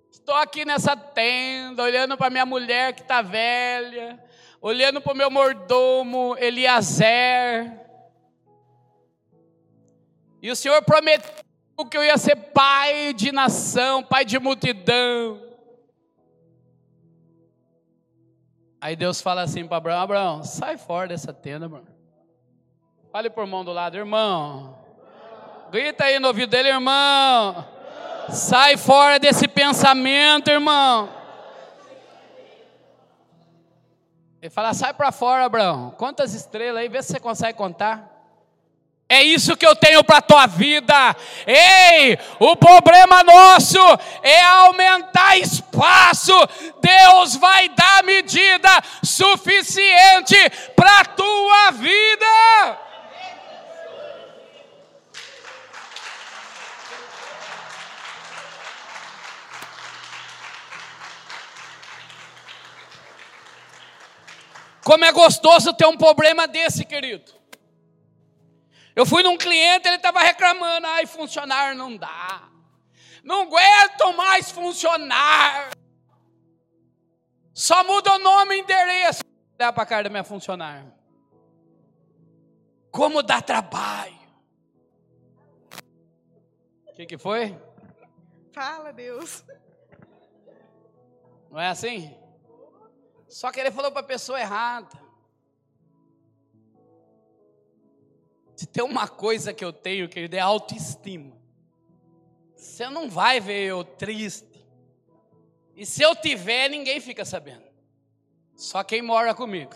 estou 0.10 0.36
aqui 0.36 0.65
nessa 0.65 0.95
tenda, 0.95 1.83
olhando 1.83 2.17
para 2.17 2.29
minha 2.29 2.45
mulher 2.45 2.93
que 2.93 3.01
está 3.01 3.21
velha, 3.21 4.24
olhando 4.60 5.00
para 5.00 5.13
o 5.13 5.15
meu 5.15 5.29
mordomo 5.29 6.36
Eliezer. 6.39 7.79
E 10.41 10.50
o 10.50 10.55
Senhor 10.55 10.81
prometeu 10.83 11.31
que 11.89 11.98
eu 11.98 12.03
ia 12.03 12.17
ser 12.17 12.36
pai 12.36 13.13
de 13.13 13.31
nação, 13.31 14.01
pai 14.03 14.25
de 14.25 14.39
multidão. 14.39 15.50
Aí 18.82 18.96
Deus 18.96 19.22
fala 19.22 19.44
assim 19.44 19.68
para 19.68 19.78
Abraão: 19.78 20.02
Abraão, 20.02 20.44
sai 20.44 20.76
fora 20.76 21.08
dessa 21.08 21.32
tenda, 21.32 21.70
mano. 21.70 21.86
Fale 23.12 23.30
por 23.30 23.46
mão 23.46 23.64
do 23.64 23.72
lado, 23.72 23.96
irmão. 23.96 24.76
Grita 25.70 26.06
aí 26.06 26.18
no 26.18 26.30
ouvido 26.30 26.50
dele, 26.50 26.70
irmão. 26.70 27.64
Sai 28.30 28.78
fora 28.78 29.20
desse 29.20 29.48
pensamento, 29.48 30.50
irmão. 30.50 31.10
Ele 34.42 34.50
fala: 34.50 34.74
sai 34.74 34.94
para 34.94 35.12
fora, 35.12 35.46
Abraão. 35.46 35.92
Quantas 35.92 36.34
estrelas 36.34 36.82
aí, 36.82 36.90
vê 36.90 37.04
se 37.04 37.12
você 37.14 37.20
consegue 37.20 37.56
contar. 37.56 38.21
É 39.12 39.22
isso 39.22 39.58
que 39.58 39.68
eu 39.68 39.75
tenho 39.75 40.01
para 40.06 40.20
a 40.20 40.22
tua 40.22 40.48
vida. 40.48 41.13
Ei, 41.46 42.18
o 42.39 42.56
problema 42.56 43.22
nosso 43.22 43.77
é 44.24 44.41
aumentar 44.41 45.36
espaço. 45.38 46.32
Deus 46.80 47.36
vai 47.36 47.68
dar 47.68 48.06
medida 48.06 48.70
suficiente 49.03 50.38
para 50.78 51.02
a 51.02 51.06
tua 51.06 51.71
vida. 51.71 52.80
Como 64.86 65.04
é 65.04 65.12
gostoso 65.12 65.74
ter 65.74 65.86
um 65.86 65.97
problema 65.97 66.47
desse, 66.47 66.86
querido. 66.86 67.40
Eu 68.95 69.06
fui 69.06 69.23
num 69.23 69.38
cliente, 69.38 69.88
ele 69.88 69.95
estava 69.95 70.21
reclamando, 70.21 70.86
ai, 70.88 71.06
funcionário 71.06 71.77
não 71.77 71.95
dá. 71.95 72.49
Não 73.23 73.43
aguento 73.43 74.17
mais 74.17 74.51
funcionar. 74.51 75.71
Só 77.54 77.84
muda 77.84 78.13
o 78.13 78.19
nome 78.19 78.56
e 78.56 78.60
endereço. 78.60 79.23
Dá 79.58 79.71
para 79.71 79.84
a 79.84 79.86
cara 79.86 80.04
da 80.04 80.10
minha 80.10 80.23
funcionária. 80.23 80.91
Como 82.89 83.21
dá 83.21 83.41
trabalho. 83.41 84.19
O 86.88 86.93
que, 86.93 87.06
que 87.06 87.17
foi? 87.17 87.58
Fala, 88.51 88.91
Deus. 88.91 89.45
Não 91.49 91.60
é 91.60 91.67
assim? 91.67 92.17
Só 93.27 93.51
que 93.51 93.60
ele 93.60 93.71
falou 93.71 93.91
para 93.91 94.01
a 94.01 94.04
pessoa 94.06 94.39
errada. 94.39 95.01
Se 98.62 98.67
tem 98.67 98.84
uma 98.84 99.08
coisa 99.08 99.52
que 99.56 99.65
eu 99.65 99.74
tenho, 99.74 100.08
que 100.08 100.30
é 100.32 100.39
autoestima. 100.39 101.36
Você 102.56 102.88
não 102.91 103.10
vai 103.10 103.39
ver 103.39 103.63
eu 103.63 103.84
triste. 103.84 104.63
E 105.76 105.84
se 105.84 106.04
eu 106.04 106.15
tiver, 106.15 106.69
ninguém 106.69 107.00
fica 107.00 107.26
sabendo. 107.26 107.63
Só 108.56 108.84
quem 108.84 109.02
mora 109.02 109.34
comigo 109.34 109.74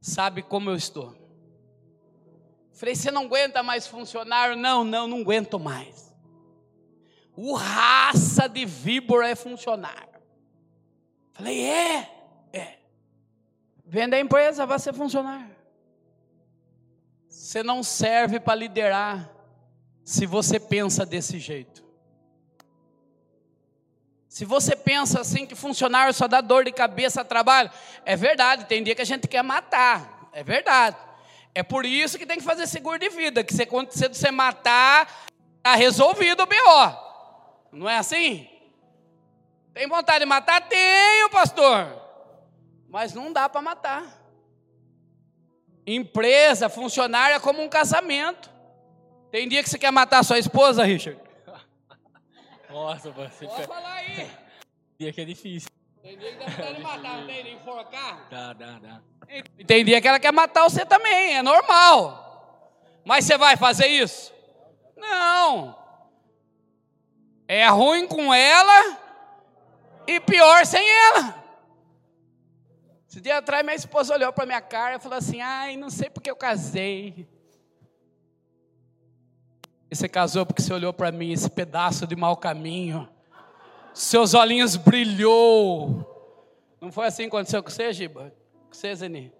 sabe 0.00 0.42
como 0.42 0.68
eu 0.68 0.74
estou. 0.74 1.16
Falei, 2.72 2.96
você 2.96 3.12
não 3.12 3.26
aguenta 3.26 3.62
mais 3.62 3.86
funcionário? 3.86 4.56
Não, 4.56 4.82
não, 4.82 5.06
não 5.06 5.20
aguento 5.20 5.56
mais. 5.60 6.12
O 7.36 7.54
raça 7.54 8.48
de 8.48 8.66
víbora 8.66 9.28
é 9.28 9.36
funcionário. 9.36 10.20
Falei, 11.32 11.64
é. 11.64 12.10
É. 12.52 12.78
Venda 13.86 14.16
a 14.16 14.20
empresa, 14.20 14.66
vai 14.66 14.80
ser 14.80 14.92
funcionário. 14.92 15.53
Você 17.44 17.62
não 17.62 17.82
serve 17.82 18.40
para 18.40 18.54
liderar 18.54 19.30
se 20.02 20.24
você 20.24 20.58
pensa 20.58 21.04
desse 21.04 21.38
jeito. 21.38 21.84
Se 24.26 24.46
você 24.46 24.74
pensa 24.74 25.20
assim 25.20 25.44
que 25.44 25.54
funcionário 25.54 26.14
só 26.14 26.26
dá 26.26 26.40
dor 26.40 26.64
de 26.64 26.72
cabeça 26.72 27.20
a 27.20 27.24
trabalho, 27.24 27.70
é 28.06 28.16
verdade, 28.16 28.64
tem 28.64 28.82
dia 28.82 28.94
que 28.94 29.02
a 29.02 29.04
gente 29.04 29.28
quer 29.28 29.42
matar, 29.42 30.30
é 30.32 30.42
verdade. 30.42 30.96
É 31.54 31.62
por 31.62 31.84
isso 31.84 32.16
que 32.16 32.24
tem 32.24 32.38
que 32.38 32.42
fazer 32.42 32.66
seguro 32.66 32.98
de 32.98 33.10
vida, 33.10 33.44
que 33.44 33.52
se 33.52 33.64
acontecer 33.64 34.08
de 34.08 34.16
você 34.16 34.30
matar, 34.30 35.26
está 35.58 35.74
resolvido 35.74 36.44
o 36.44 36.46
BO. 36.46 36.96
Não 37.72 37.90
é 37.90 37.98
assim? 37.98 38.48
Tem 39.74 39.86
vontade 39.86 40.20
de 40.20 40.24
matar? 40.24 40.66
Tenho, 40.66 41.28
pastor 41.28 42.04
mas 42.94 43.12
não 43.12 43.32
dá 43.32 43.48
para 43.48 43.60
matar. 43.60 44.23
Empresa, 45.86 46.68
funcionária 46.68 47.34
é 47.34 47.40
como 47.40 47.62
um 47.62 47.68
casamento. 47.68 48.50
Tem 49.30 49.48
dia 49.48 49.62
que 49.62 49.68
você 49.68 49.78
quer 49.78 49.90
matar 49.90 50.24
sua 50.24 50.38
esposa, 50.38 50.84
Richard? 50.84 51.20
Nossa, 52.70 53.10
você 53.10 53.46
Pode 53.46 53.66
falar 53.66 53.94
aí. 53.94 54.30
Dia 54.98 55.12
que 55.12 55.20
é 55.20 55.24
difícil. 55.24 55.68
Tem 56.00 56.16
dia 56.16 56.32
que 56.32 56.38
dá 56.38 56.46
vontade 56.46 56.74
de 56.76 56.82
matar, 56.82 57.18
não 57.18 57.26
tem? 57.26 57.54
Enforcar? 57.54 58.28
Dá, 58.30 58.52
dá, 58.52 58.78
dá. 58.78 59.00
E 59.58 59.64
tem 59.64 59.84
dia 59.84 60.00
que 60.00 60.06
ela 60.06 60.20
quer 60.20 60.32
matar 60.32 60.62
você 60.64 60.84
também, 60.86 61.36
é 61.36 61.42
normal. 61.42 62.70
Mas 63.04 63.24
você 63.24 63.36
vai 63.36 63.56
fazer 63.56 63.86
isso? 63.86 64.32
Não. 64.96 65.76
É 67.48 67.66
ruim 67.68 68.06
com 68.06 68.32
ela 68.32 68.98
e 70.06 70.20
pior 70.20 70.64
sem 70.64 70.86
ela. 70.86 71.43
Esse 73.14 73.20
dia 73.20 73.38
atrás, 73.38 73.64
minha 73.64 73.76
esposa 73.76 74.12
olhou 74.12 74.32
para 74.32 74.44
minha 74.44 74.60
cara 74.60 74.96
e 74.96 74.98
falou 74.98 75.16
assim: 75.16 75.40
Ai, 75.40 75.76
não 75.76 75.88
sei 75.88 76.10
porque 76.10 76.28
eu 76.28 76.34
casei. 76.34 77.28
E 79.88 79.94
você 79.94 80.08
casou 80.08 80.44
porque 80.44 80.60
você 80.60 80.72
olhou 80.72 80.92
para 80.92 81.12
mim, 81.12 81.30
esse 81.30 81.48
pedaço 81.48 82.08
de 82.08 82.16
mau 82.16 82.36
caminho. 82.36 83.08
Seus 83.94 84.34
olhinhos 84.34 84.74
brilhou. 84.74 86.04
Não 86.80 86.90
foi 86.90 87.06
assim 87.06 87.22
que 87.22 87.28
aconteceu 87.28 87.62
com 87.62 87.70
você, 87.70 87.92
Giba? 87.92 88.34
Com 88.68 88.74
você, 88.74 88.92
Zeni? 88.96 89.32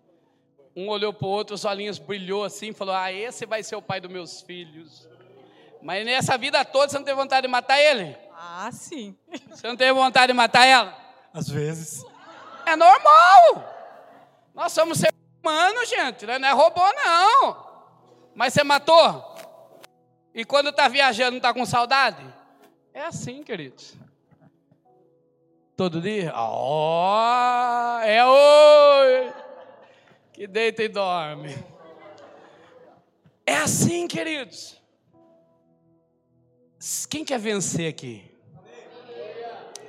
Um 0.77 0.89
olhou 0.89 1.13
para 1.13 1.27
o 1.27 1.31
outro, 1.31 1.57
os 1.57 1.65
olhinhos 1.65 1.99
brilhou 1.99 2.45
assim, 2.45 2.73
falou: 2.73 2.95
Ah, 2.95 3.13
esse 3.13 3.45
vai 3.45 3.65
ser 3.65 3.75
o 3.75 3.83
pai 3.83 4.01
dos 4.01 4.09
meus 4.09 4.41
filhos. 4.41 5.09
Mas 5.83 6.07
nessa 6.07 6.39
vida 6.39 6.65
toda 6.65 6.91
você 6.91 6.97
não 6.97 7.05
teve 7.05 7.21
vontade 7.21 7.45
de 7.45 7.51
matar 7.51 7.81
ele? 7.81 8.17
Ah, 8.39 8.71
sim. 8.71 9.17
Você 9.51 9.67
não 9.67 9.77
teve 9.77 9.93
vontade 9.93 10.29
de 10.29 10.33
matar 10.33 10.65
ela? 10.65 10.97
Às 11.33 11.49
vezes. 11.49 12.14
É 12.67 12.77
normal. 12.77 13.75
Nós 14.55 14.73
somos 14.73 14.99
seres 14.99 15.19
humanos, 15.43 15.89
gente. 15.89 16.27
Não 16.27 16.49
é 16.49 16.53
robô, 16.53 16.83
não. 16.93 17.65
Mas 18.35 18.53
você 18.55 18.65
matou? 18.65 19.35
E 20.35 20.45
quando 20.45 20.71
está 20.71 20.89
viajando, 20.89 21.37
está 21.37 21.53
com 21.53 21.65
saudade? 21.65 22.25
É 22.93 23.03
assim, 23.03 23.43
queridos. 23.43 23.95
Todo 25.77 26.01
dia? 26.01 26.33
Ó, 26.35 28.01
é 28.01 28.25
hoje 28.25 29.35
que 30.33 30.47
deita 30.47 30.83
e 30.83 30.89
dorme. 30.89 31.55
É 33.47 33.57
assim, 33.57 34.07
queridos. 34.09 34.81
Quem 37.09 37.25
quer 37.25 37.39
vencer 37.39 37.89
aqui? 37.89 38.31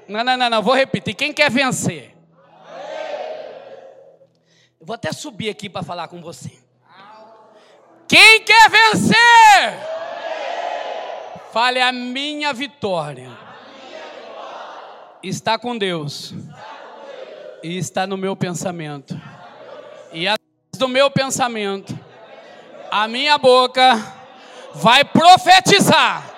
Não, 0.07 0.23
não, 0.23 0.37
não, 0.37 0.49
não, 0.49 0.61
vou 0.61 0.75
repetir. 0.75 1.15
Quem 1.15 1.33
quer 1.33 1.49
vencer? 1.49 2.14
Eu 4.85 4.87
vou 4.87 4.93
até 4.93 5.11
subir 5.11 5.49
aqui 5.49 5.67
para 5.67 5.81
falar 5.81 6.07
com 6.07 6.21
você. 6.21 6.51
Quem 8.07 8.43
quer 8.43 8.69
vencer? 8.69 9.15
Fale 11.51 11.81
a 11.81 11.91
minha 11.91 12.53
vitória. 12.53 13.35
Está 15.23 15.57
com 15.57 15.75
Deus. 15.75 16.35
E 17.63 17.79
está 17.79 18.05
no 18.05 18.15
meu 18.15 18.35
pensamento. 18.35 19.19
E 20.13 20.27
através 20.27 20.77
do 20.77 20.87
meu 20.87 21.09
pensamento, 21.09 21.97
a 22.91 23.07
minha 23.07 23.39
boca 23.39 24.13
vai 24.75 25.03
profetizar. 25.03 26.29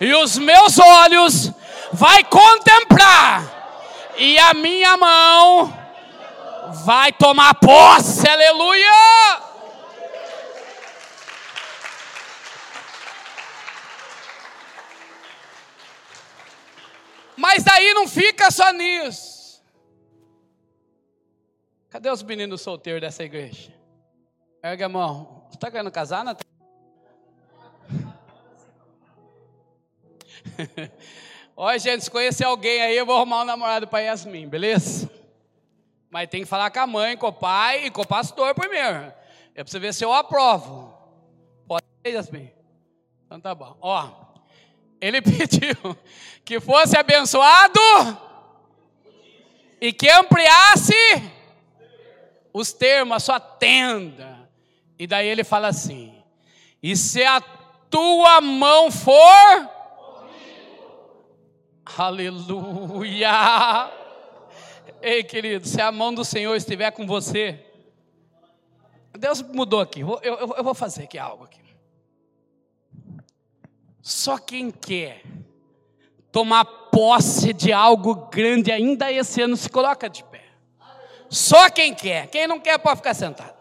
E 0.00 0.14
os 0.14 0.38
meus 0.38 0.78
olhos 0.78 1.52
vai 1.92 2.24
contemplar. 2.24 4.14
E 4.16 4.38
a 4.38 4.54
minha 4.54 4.96
mão 4.96 5.81
vai 6.72 7.12
tomar 7.12 7.54
posse, 7.54 8.28
aleluia! 8.28 8.90
Mas 17.36 17.62
daí 17.64 17.92
não 17.92 18.06
fica 18.06 18.50
só 18.50 18.72
nisso. 18.72 19.62
Cadê 21.90 22.10
os 22.10 22.22
meninos 22.22 22.62
solteiros 22.62 23.00
dessa 23.00 23.22
igreja? 23.22 23.72
Ergue 24.62 24.84
a 24.84 24.88
mão. 24.88 25.44
Você 25.48 25.56
está 25.56 25.70
querendo 25.70 25.90
casar, 25.90 26.24
Natália? 26.24 26.52
Olha, 31.56 31.78
gente, 31.78 32.04
se 32.04 32.10
conhecer 32.10 32.44
alguém 32.44 32.80
aí, 32.80 32.96
eu 32.96 33.04
vou 33.04 33.16
arrumar 33.16 33.42
um 33.42 33.44
namorado 33.44 33.86
para 33.86 34.00
Yasmin, 34.00 34.48
beleza? 34.48 35.10
Mas 36.12 36.28
tem 36.28 36.42
que 36.42 36.46
falar 36.46 36.70
com 36.70 36.78
a 36.78 36.86
mãe, 36.86 37.16
com 37.16 37.28
o 37.28 37.32
pai 37.32 37.86
e 37.86 37.90
com 37.90 38.02
o 38.02 38.06
pastor 38.06 38.54
primeiro. 38.54 39.10
É 39.54 39.64
para 39.64 39.66
você 39.66 39.78
ver 39.78 39.94
se 39.94 40.04
eu 40.04 40.12
aprovo. 40.12 40.94
Pode 41.66 41.86
ser, 42.04 42.12
Yasmin? 42.12 42.50
Então 43.24 43.40
tá 43.40 43.54
bom. 43.54 43.78
Ó, 43.80 44.10
ele 45.00 45.22
pediu 45.24 45.96
que 46.44 46.60
fosse 46.60 46.98
abençoado 46.98 47.80
e 49.80 49.90
que 49.90 50.10
ampliasse 50.10 50.92
os 52.52 52.74
termos, 52.74 53.16
a 53.16 53.20
sua 53.20 53.40
tenda. 53.40 54.50
E 54.98 55.06
daí 55.06 55.26
ele 55.26 55.44
fala 55.44 55.68
assim: 55.68 56.22
e 56.82 56.94
se 56.94 57.24
a 57.24 57.40
tua 57.88 58.38
mão 58.42 58.90
for. 58.90 59.70
Aleluia! 61.96 63.30
Ei, 65.02 65.24
querido, 65.24 65.66
se 65.66 65.80
a 65.80 65.90
mão 65.90 66.14
do 66.14 66.24
Senhor 66.24 66.54
estiver 66.54 66.92
com 66.92 67.04
você, 67.04 67.58
Deus 69.18 69.42
mudou 69.42 69.80
aqui. 69.80 70.00
Eu, 70.00 70.20
eu, 70.22 70.54
eu 70.56 70.62
vou 70.62 70.74
fazer 70.74 71.04
aqui 71.04 71.18
algo 71.18 71.44
aqui. 71.44 71.60
Só 74.00 74.38
quem 74.38 74.70
quer 74.70 75.22
tomar 76.30 76.64
posse 76.64 77.52
de 77.52 77.72
algo 77.72 78.14
grande 78.28 78.70
ainda 78.70 79.10
esse 79.10 79.42
ano 79.42 79.56
se 79.56 79.68
coloca 79.68 80.08
de 80.08 80.22
pé. 80.22 80.44
Só 81.28 81.68
quem 81.68 81.92
quer. 81.92 82.28
Quem 82.28 82.46
não 82.46 82.60
quer 82.60 82.78
pode 82.78 82.98
ficar 82.98 83.14
sentado. 83.14 83.60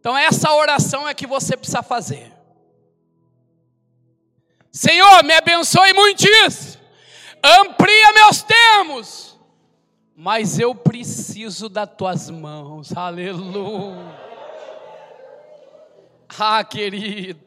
Então 0.00 0.16
essa 0.16 0.54
oração 0.54 1.06
é 1.06 1.12
que 1.12 1.26
você 1.26 1.54
precisa 1.54 1.82
fazer. 1.82 2.37
Senhor, 4.70 5.24
me 5.24 5.34
abençoe 5.34 5.92
muitíssimo, 5.92 6.82
amplia 7.42 8.12
meus 8.12 8.42
termos, 8.42 9.38
mas 10.14 10.58
eu 10.58 10.74
preciso 10.74 11.68
das 11.68 11.88
tuas 11.96 12.28
mãos, 12.28 12.94
aleluia. 12.96 14.28
Ah, 16.38 16.62
querido, 16.62 17.40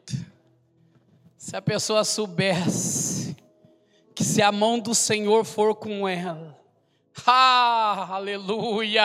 se 1.36 1.56
a 1.56 1.62
pessoa 1.62 2.04
soubesse 2.04 3.36
que 4.14 4.24
se 4.24 4.42
a 4.42 4.50
mão 4.52 4.78
do 4.78 4.94
Senhor 4.94 5.44
for 5.44 5.74
com 5.74 6.08
ela, 6.08 6.58
ah, 7.24 8.08
aleluia. 8.14 9.04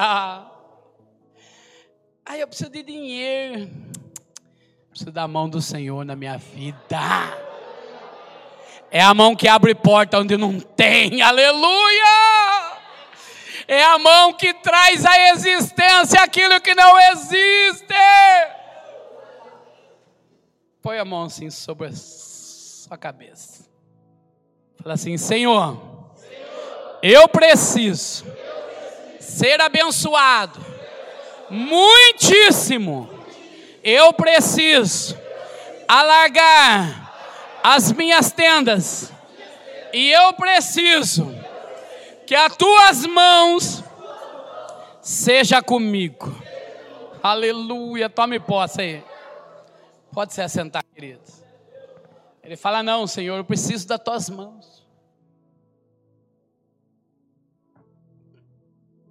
Ah, 2.26 2.38
eu 2.38 2.48
preciso 2.48 2.70
de 2.70 2.84
dinheiro, 2.84 3.70
preciso 4.90 5.12
da 5.12 5.28
mão 5.28 5.48
do 5.48 5.62
Senhor 5.62 6.04
na 6.04 6.16
minha 6.16 6.38
vida. 6.38 7.47
É 8.90 9.02
a 9.02 9.14
mão 9.14 9.36
que 9.36 9.48
abre 9.48 9.76
porta 9.76 10.20
onde 10.20 10.38
não 10.38 10.60
tem, 10.60 11.22
aleluia! 11.24 12.78
É 13.68 13.84
a 13.84 14.00
mão 14.00 14.32
que 14.32 14.54
traz 14.54 15.06
à 15.06 15.30
existência 15.32 16.22
aquilo 16.22 16.62
que 16.62 16.74
não 16.74 16.98
existe. 17.12 17.94
Põe 20.82 21.00
a 21.00 21.04
mão 21.04 21.26
assim 21.26 21.50
sobre 21.50 21.88
a 21.88 21.92
sua 21.92 22.98
cabeça. 22.98 23.68
Fala 24.82 24.94
assim: 24.94 25.18
Senhor, 25.18 25.78
eu 27.04 27.28
preciso 27.28 28.26
ser 29.20 29.60
abençoado, 29.60 30.66
muitíssimo. 31.50 33.10
Eu 33.84 34.14
preciso 34.14 35.18
alargar 35.88 37.07
as 37.70 37.92
minhas 37.92 38.32
tendas, 38.32 39.12
e 39.92 40.10
eu 40.10 40.32
preciso 40.32 41.28
que 42.26 42.34
as 42.34 42.56
tuas 42.56 43.06
mãos 43.06 43.84
seja 45.02 45.62
comigo. 45.62 46.34
Aleluia, 47.22 48.10
tome 48.10 48.40
posse 48.40 48.80
aí. 48.82 49.04
Pode 50.14 50.34
se 50.34 50.42
assentar, 50.42 50.82
queridos. 50.96 51.44
Ele 52.42 52.56
fala: 52.56 52.82
Não, 52.82 53.06
Senhor, 53.06 53.36
eu 53.36 53.44
preciso 53.44 53.86
das 53.86 54.00
tuas 54.00 54.30
mãos. 54.30 54.88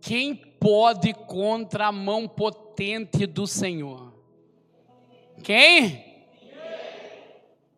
Quem 0.00 0.34
pode 0.34 1.12
contra 1.12 1.88
a 1.88 1.92
mão 1.92 2.26
potente 2.26 3.26
do 3.26 3.46
Senhor? 3.46 4.14
Quem? 5.42 6.05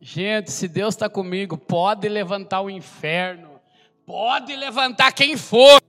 Gente, 0.00 0.52
se 0.52 0.68
Deus 0.68 0.94
está 0.94 1.08
comigo, 1.08 1.58
pode 1.58 2.08
levantar 2.08 2.61
o 2.61 2.70
inferno, 2.70 3.61
pode 4.06 4.54
levantar 4.54 5.12
quem 5.12 5.37
for, 5.37 5.82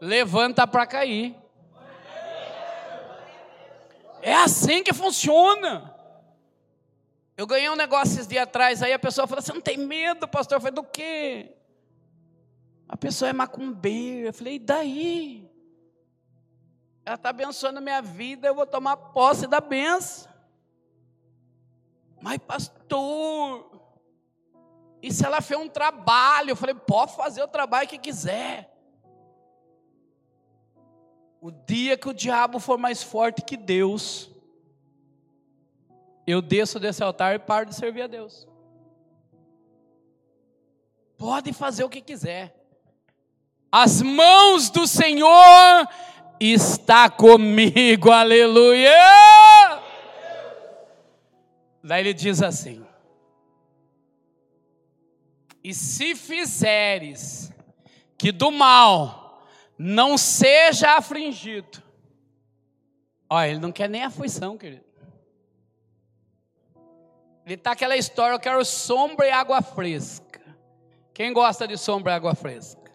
levanta 0.00 0.66
para 0.66 0.86
cair. 0.86 1.34
É 4.20 4.34
assim 4.34 4.82
que 4.82 4.92
funciona. 4.92 5.94
Eu 7.36 7.46
ganhei 7.46 7.70
um 7.70 7.76
negócio 7.76 8.14
esses 8.14 8.26
dias 8.26 8.42
atrás, 8.42 8.82
aí 8.82 8.92
a 8.92 8.98
pessoa 8.98 9.26
falou: 9.26 9.42
Você 9.42 9.52
não 9.52 9.60
tem 9.60 9.78
medo, 9.78 10.28
pastor? 10.28 10.56
Eu 10.56 10.60
falei: 10.60 10.74
Do 10.74 10.82
quê? 10.82 11.54
A 12.88 12.96
pessoa 12.96 13.28
é 13.28 13.32
macumbeira. 13.32 14.28
Eu 14.28 14.34
falei: 14.34 14.56
E 14.56 14.58
daí? 14.58 15.50
Ela 17.04 17.14
está 17.14 17.30
abençoando 17.30 17.78
a 17.78 17.82
minha 17.82 18.02
vida, 18.02 18.48
eu 18.48 18.54
vou 18.54 18.66
tomar 18.66 18.96
posse 18.96 19.46
da 19.46 19.60
benção. 19.60 20.35
Mas, 22.26 22.38
pastor, 22.38 23.70
e 25.00 25.12
se 25.12 25.24
ela 25.24 25.40
fez 25.40 25.60
um 25.60 25.68
trabalho? 25.68 26.50
Eu 26.50 26.56
falei, 26.56 26.74
pode 26.74 27.14
fazer 27.14 27.40
o 27.40 27.46
trabalho 27.46 27.88
que 27.88 27.96
quiser. 27.96 28.68
O 31.40 31.52
dia 31.52 31.96
que 31.96 32.08
o 32.08 32.12
diabo 32.12 32.58
for 32.58 32.78
mais 32.78 33.00
forte 33.00 33.42
que 33.42 33.56
Deus, 33.56 34.28
eu 36.26 36.42
desço 36.42 36.80
desse 36.80 37.00
altar 37.00 37.36
e 37.36 37.38
paro 37.38 37.66
de 37.66 37.76
servir 37.76 38.02
a 38.02 38.06
Deus. 38.08 38.48
Pode 41.16 41.52
fazer 41.52 41.84
o 41.84 41.88
que 41.88 42.00
quiser. 42.00 42.56
As 43.70 44.02
mãos 44.02 44.68
do 44.68 44.84
Senhor 44.88 45.88
está 46.40 47.08
comigo, 47.08 48.10
aleluia. 48.10 48.90
Daí 51.86 52.00
ele 52.00 52.12
diz 52.12 52.42
assim: 52.42 52.84
E 55.62 55.72
se 55.72 56.16
fizeres 56.16 57.52
que 58.18 58.32
do 58.32 58.50
mal 58.50 59.46
não 59.78 60.18
seja 60.18 60.96
afligido, 60.96 61.80
olha, 63.30 63.50
ele 63.50 63.60
não 63.60 63.70
quer 63.70 63.88
nem 63.88 64.02
aflição, 64.02 64.58
querido. 64.58 64.84
Ele 67.44 67.56
tá 67.56 67.70
aquela 67.70 67.96
história, 67.96 68.34
eu 68.34 68.40
quero 68.40 68.64
sombra 68.64 69.28
e 69.28 69.30
água 69.30 69.62
fresca. 69.62 70.40
Quem 71.14 71.32
gosta 71.32 71.68
de 71.68 71.78
sombra 71.78 72.10
e 72.10 72.16
água 72.16 72.34
fresca? 72.34 72.90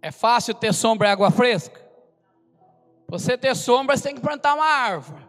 É 0.00 0.10
fácil 0.10 0.54
ter 0.54 0.72
sombra 0.72 1.08
e 1.08 1.10
água 1.10 1.30
fresca? 1.30 1.78
Você 3.06 3.36
ter 3.36 3.54
sombra, 3.54 3.94
você 3.94 4.04
tem 4.04 4.14
que 4.14 4.22
plantar 4.22 4.54
uma 4.54 4.64
árvore. 4.64 5.23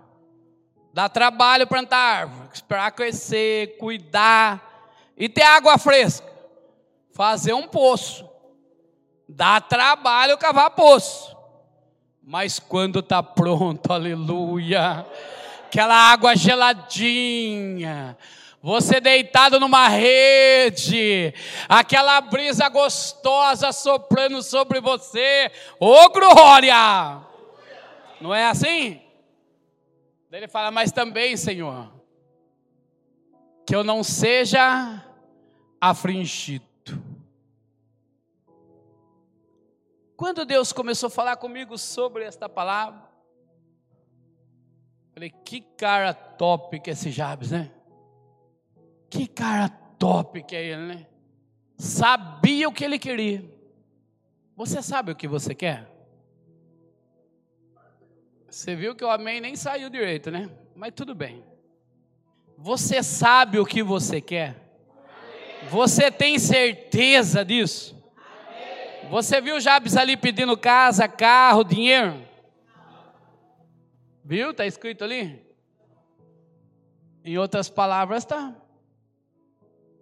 Dá 0.95 1.09
trabalho 1.09 1.67
plantar 1.67 1.97
árvore, 1.97 2.49
esperar 2.53 2.89
crescer, 2.89 3.77
cuidar 3.77 4.95
e 5.17 5.27
ter 5.27 5.41
água 5.41 5.77
fresca. 5.77 6.25
Fazer 7.11 7.51
um 7.51 7.67
poço. 7.67 8.25
Dá 9.27 9.59
trabalho 9.59 10.37
cavar 10.37 10.69
poço. 10.69 11.35
Mas 12.23 12.59
quando 12.59 12.99
está 12.99 13.21
pronto, 13.21 13.91
aleluia, 13.91 15.05
aquela 15.65 15.95
água 15.95 16.33
geladinha, 16.33 18.17
você 18.61 19.01
deitado 19.01 19.59
numa 19.59 19.89
rede, 19.89 21.33
aquela 21.67 22.21
brisa 22.21 22.69
gostosa 22.69 23.73
soprando 23.73 24.41
sobre 24.41 24.79
você, 24.79 25.51
ô 25.77 26.07
glória! 26.07 27.19
Não 28.21 28.33
é 28.33 28.47
assim? 28.47 29.04
Ele 30.35 30.49
fala, 30.49 30.69
mas 30.69 30.91
também, 30.91 31.37
Senhor, 31.37 31.89
que 33.65 33.73
eu 33.73 33.85
não 33.85 34.03
seja 34.03 35.01
afligido. 35.79 36.65
Quando 40.17 40.43
Deus 40.43 40.73
começou 40.73 41.07
a 41.07 41.09
falar 41.09 41.37
comigo 41.37 41.77
sobre 41.77 42.25
esta 42.25 42.49
palavra, 42.49 43.01
falei, 45.13 45.29
que 45.29 45.61
cara 45.61 46.13
top 46.13 46.81
que 46.81 46.89
é 46.89 46.93
esse 46.93 47.11
Jabes, 47.11 47.51
né? 47.51 47.71
Que 49.09 49.27
cara 49.27 49.69
top 49.69 50.43
que 50.43 50.53
é 50.53 50.65
ele, 50.65 50.95
né? 50.95 51.07
Sabia 51.77 52.67
o 52.67 52.73
que 52.73 52.83
ele 52.83 52.99
queria. 52.99 53.49
Você 54.57 54.81
sabe 54.81 55.13
o 55.13 55.15
que 55.15 55.29
você 55.29 55.55
quer? 55.55 55.94
Você 58.55 58.73
viu 58.73 58.95
que 58.95 59.03
o 59.03 59.09
amém 59.09 59.41
nem 59.41 59.53
saiu 59.53 59.89
direito, 59.89 60.31
né? 60.31 60.49
Mas 60.73 60.93
tudo 60.95 61.13
bem. 61.13 61.43
Você 62.57 63.03
sabe 63.03 63.59
o 63.59 63.65
que 63.65 63.83
você 63.83 64.21
quer? 64.21 64.55
Você 65.69 66.09
tem 66.09 66.39
certeza 66.39 67.43
disso? 67.43 68.01
Você 69.09 69.41
viu 69.41 69.59
Jabes 69.59 69.97
ali 69.97 70.15
pedindo 70.15 70.57
casa, 70.57 71.05
carro, 71.05 71.65
dinheiro? 71.65 72.25
Viu? 74.23 74.51
Está 74.51 74.65
escrito 74.65 75.03
ali? 75.03 75.45
Em 77.25 77.37
outras 77.37 77.69
palavras, 77.69 78.23
tá. 78.23 78.55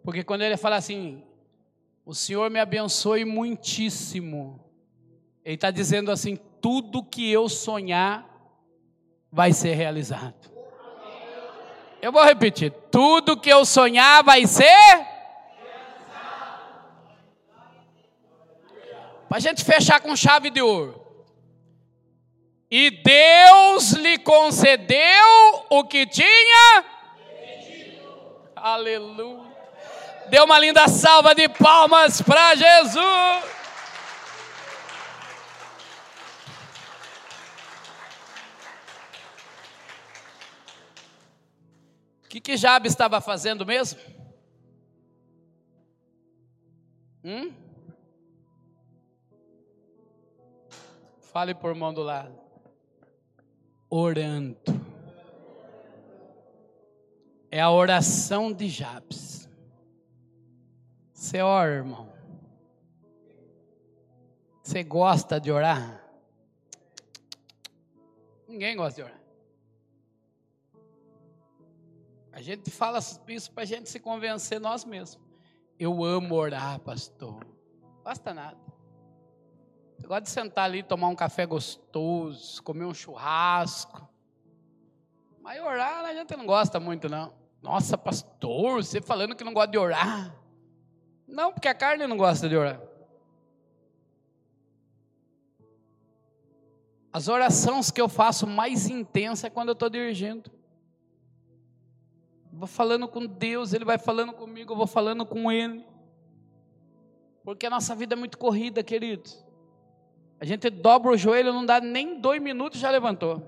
Porque 0.03 0.23
quando 0.23 0.43
ele 0.43 0.57
fala 0.57 0.75
assim, 0.75 1.23
o 2.05 2.13
Senhor 2.13 2.51
me 2.51 2.59
abençoe 2.59 3.25
muitíssimo. 3.25 4.63
Ele 5.43 5.55
está 5.55 5.71
dizendo 5.71 6.11
assim: 6.11 6.37
tudo 6.61 7.03
que 7.03 7.31
eu 7.31 7.49
sonhar 7.49 8.31
vai 9.33 9.51
ser 9.51 9.73
realizado. 9.73 10.35
Eu 11.99 12.11
vou 12.11 12.23
repetir: 12.23 12.71
tudo 12.91 13.35
que 13.35 13.49
eu 13.49 13.65
sonhar 13.65 14.23
vai 14.23 14.45
ser 14.45 15.11
Para 19.27 19.39
a 19.39 19.41
gente 19.41 19.63
fechar 19.63 19.99
com 19.99 20.15
chave 20.15 20.51
de 20.51 20.61
ouro. 20.61 21.03
E 22.69 22.91
Deus 22.91 23.93
lhe 23.93 24.19
concedeu 24.19 25.65
o 25.71 25.83
que 25.85 26.05
tinha. 26.05 26.85
Aleluia. 28.55 29.51
Deu 30.29 30.45
uma 30.45 30.59
linda 30.59 30.87
salva 30.87 31.33
de 31.33 31.49
palmas 31.49 32.21
para 32.21 32.53
Jesus. 32.53 33.62
Que, 42.33 42.41
que 42.41 42.57
Jabe 42.57 42.87
estava 42.87 43.21
fazendo 43.21 43.63
mesmo? 43.63 43.99
Hum? 47.23 47.53
Fale 51.19 51.53
por 51.53 51.75
mão 51.75 51.93
do 51.93 52.01
lado. 52.01 52.35
Orando. 53.87 54.57
É 57.51 57.61
a 57.61 57.69
oração 57.69 58.51
de 58.51 58.67
Jabes. 58.67 59.47
Você 61.13 61.39
ora, 61.39 61.69
irmão. 61.69 62.11
Você 64.63 64.83
gosta 64.83 65.39
de 65.39 65.51
orar? 65.51 66.03
Ninguém 68.47 68.75
gosta 68.75 69.03
de 69.03 69.07
orar. 69.07 69.22
A 72.33 72.41
gente 72.41 72.71
fala 72.71 72.97
isso 73.27 73.51
para 73.51 73.61
a 73.61 73.65
gente 73.65 73.87
se 73.89 73.99
convencer 73.99 74.59
nós 74.59 74.83
mesmos. 74.83 75.23
Eu 75.79 76.03
amo 76.03 76.33
orar, 76.33 76.79
pastor. 76.79 77.45
Basta 78.03 78.33
nada. 78.33 78.57
Eu 80.01 80.09
gosto 80.09 80.23
de 80.23 80.31
sentar 80.31 80.65
ali, 80.65 80.81
tomar 80.81 81.09
um 81.09 81.15
café 81.15 81.45
gostoso, 81.45 82.61
comer 82.63 82.85
um 82.85 82.93
churrasco. 82.93 84.09
Mas 85.41 85.61
orar 85.61 86.03
a 86.05 86.13
gente 86.13 86.35
não 86.35 86.47
gosta 86.47 86.79
muito, 86.79 87.07
não. 87.07 87.33
Nossa, 87.61 87.97
pastor, 87.97 88.83
você 88.83 88.99
falando 88.99 89.35
que 89.35 89.43
não 89.43 89.53
gosta 89.53 89.71
de 89.71 89.77
orar. 89.77 90.35
Não, 91.27 91.53
porque 91.53 91.67
a 91.67 91.75
carne 91.75 92.07
não 92.07 92.17
gosta 92.17 92.49
de 92.49 92.57
orar. 92.57 92.81
As 97.11 97.27
orações 97.27 97.91
que 97.91 98.01
eu 98.01 98.09
faço 98.09 98.47
mais 98.47 98.89
intensa 98.89 99.45
é 99.45 99.49
quando 99.51 99.69
eu 99.69 99.73
estou 99.73 99.87
dirigindo. 99.87 100.51
Vou 102.55 102.67
falando 102.67 103.07
com 103.07 103.25
Deus, 103.25 103.73
Ele 103.73 103.83
vai 103.83 103.97
falando 103.97 104.31
comigo, 104.31 104.73
eu 104.73 104.77
vou 104.77 104.85
falando 104.85 105.25
com 105.25 105.51
Ele. 105.51 105.83
Porque 107.43 107.65
a 107.65 107.69
nossa 107.69 107.95
vida 107.95 108.13
é 108.13 108.15
muito 108.15 108.37
corrida, 108.37 108.83
queridos. 108.83 109.43
A 110.39 110.45
gente 110.45 110.69
dobra 110.69 111.11
o 111.11 111.17
joelho, 111.17 111.51
não 111.51 111.65
dá 111.65 111.81
nem 111.81 112.19
dois 112.19 112.41
minutos 112.41 112.79
já 112.79 112.91
levantou. 112.91 113.41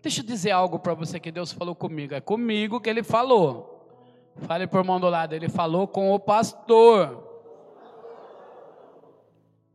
Deixa 0.00 0.20
eu 0.20 0.24
dizer 0.24 0.52
algo 0.52 0.78
para 0.78 0.94
você 0.94 1.18
que 1.18 1.32
Deus 1.32 1.52
falou 1.52 1.74
comigo. 1.74 2.14
É 2.14 2.20
comigo 2.20 2.80
que 2.80 2.88
Ele 2.88 3.02
falou. 3.02 3.76
Fale 4.36 4.66
por 4.66 4.84
mão 4.84 5.00
do 5.00 5.08
lado. 5.08 5.34
Ele 5.34 5.48
falou 5.48 5.86
com 5.86 6.12
o 6.12 6.18
pastor. 6.18 7.26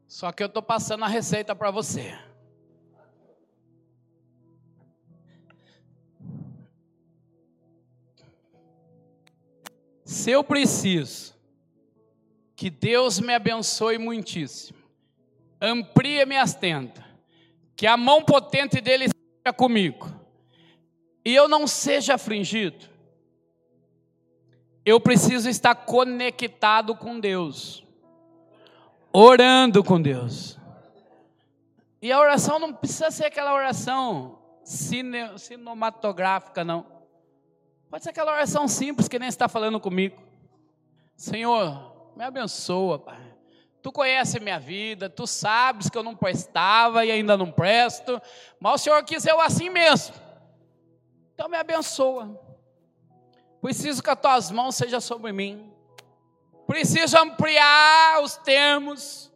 Só 0.07 0.31
que 0.31 0.41
eu 0.41 0.47
estou 0.47 0.63
passando 0.63 1.03
a 1.03 1.07
receita 1.07 1.55
para 1.55 1.69
você. 1.69 2.17
Se 10.05 10.29
eu 10.29 10.43
preciso 10.43 11.33
que 12.55 12.69
Deus 12.69 13.19
me 13.19 13.33
abençoe 13.33 13.97
muitíssimo, 13.97 14.77
amplie 15.59 16.23
minhas 16.27 16.53
tendas, 16.53 17.03
que 17.75 17.87
a 17.87 17.97
mão 17.97 18.23
potente 18.23 18.79
dele 18.79 19.07
seja 19.07 19.51
comigo, 19.51 20.07
e 21.25 21.33
eu 21.33 21.49
não 21.49 21.65
seja 21.65 22.13
afligido, 22.13 22.85
eu 24.85 24.99
preciso 24.99 25.49
estar 25.49 25.73
conectado 25.73 26.95
com 26.95 27.19
Deus, 27.19 27.83
orando 29.11 29.83
com 29.83 29.99
Deus. 29.99 30.59
E 31.99 32.11
a 32.11 32.19
oração 32.19 32.59
não 32.59 32.71
precisa 32.71 33.09
ser 33.09 33.25
aquela 33.25 33.55
oração 33.55 34.37
cine, 34.63 35.39
cinematográfica, 35.39 36.63
não. 36.63 36.94
Pode 37.89 38.03
ser 38.03 38.09
aquela 38.09 38.31
oração 38.31 38.67
simples 38.67 39.07
que 39.07 39.19
nem 39.19 39.29
está 39.29 39.47
falando 39.47 39.79
comigo. 39.79 40.21
Senhor, 41.15 42.11
me 42.15 42.23
abençoa, 42.23 42.99
Pai. 42.99 43.35
Tu 43.81 43.91
conhece 43.91 44.39
minha 44.39 44.59
vida, 44.59 45.09
tu 45.09 45.27
sabes 45.27 45.89
que 45.89 45.97
eu 45.97 46.01
não 46.01 46.15
prestava 46.15 47.05
e 47.05 47.11
ainda 47.11 47.37
não 47.37 47.51
presto, 47.51 48.19
mas 48.59 48.81
o 48.81 48.83
Senhor 48.83 49.03
quis 49.03 49.25
eu 49.25 49.39
assim 49.39 49.69
mesmo. 49.69 50.15
Então 51.33 51.47
me 51.47 51.57
abençoa. 51.57 52.41
Preciso 53.61 54.01
que 54.01 54.09
as 54.09 54.19
tuas 54.19 54.51
mãos 54.51 54.75
sejam 54.75 54.99
sobre 54.99 55.31
mim. 55.31 55.71
Preciso 56.65 57.17
ampliar 57.17 58.21
os 58.23 58.37
termos. 58.37 59.31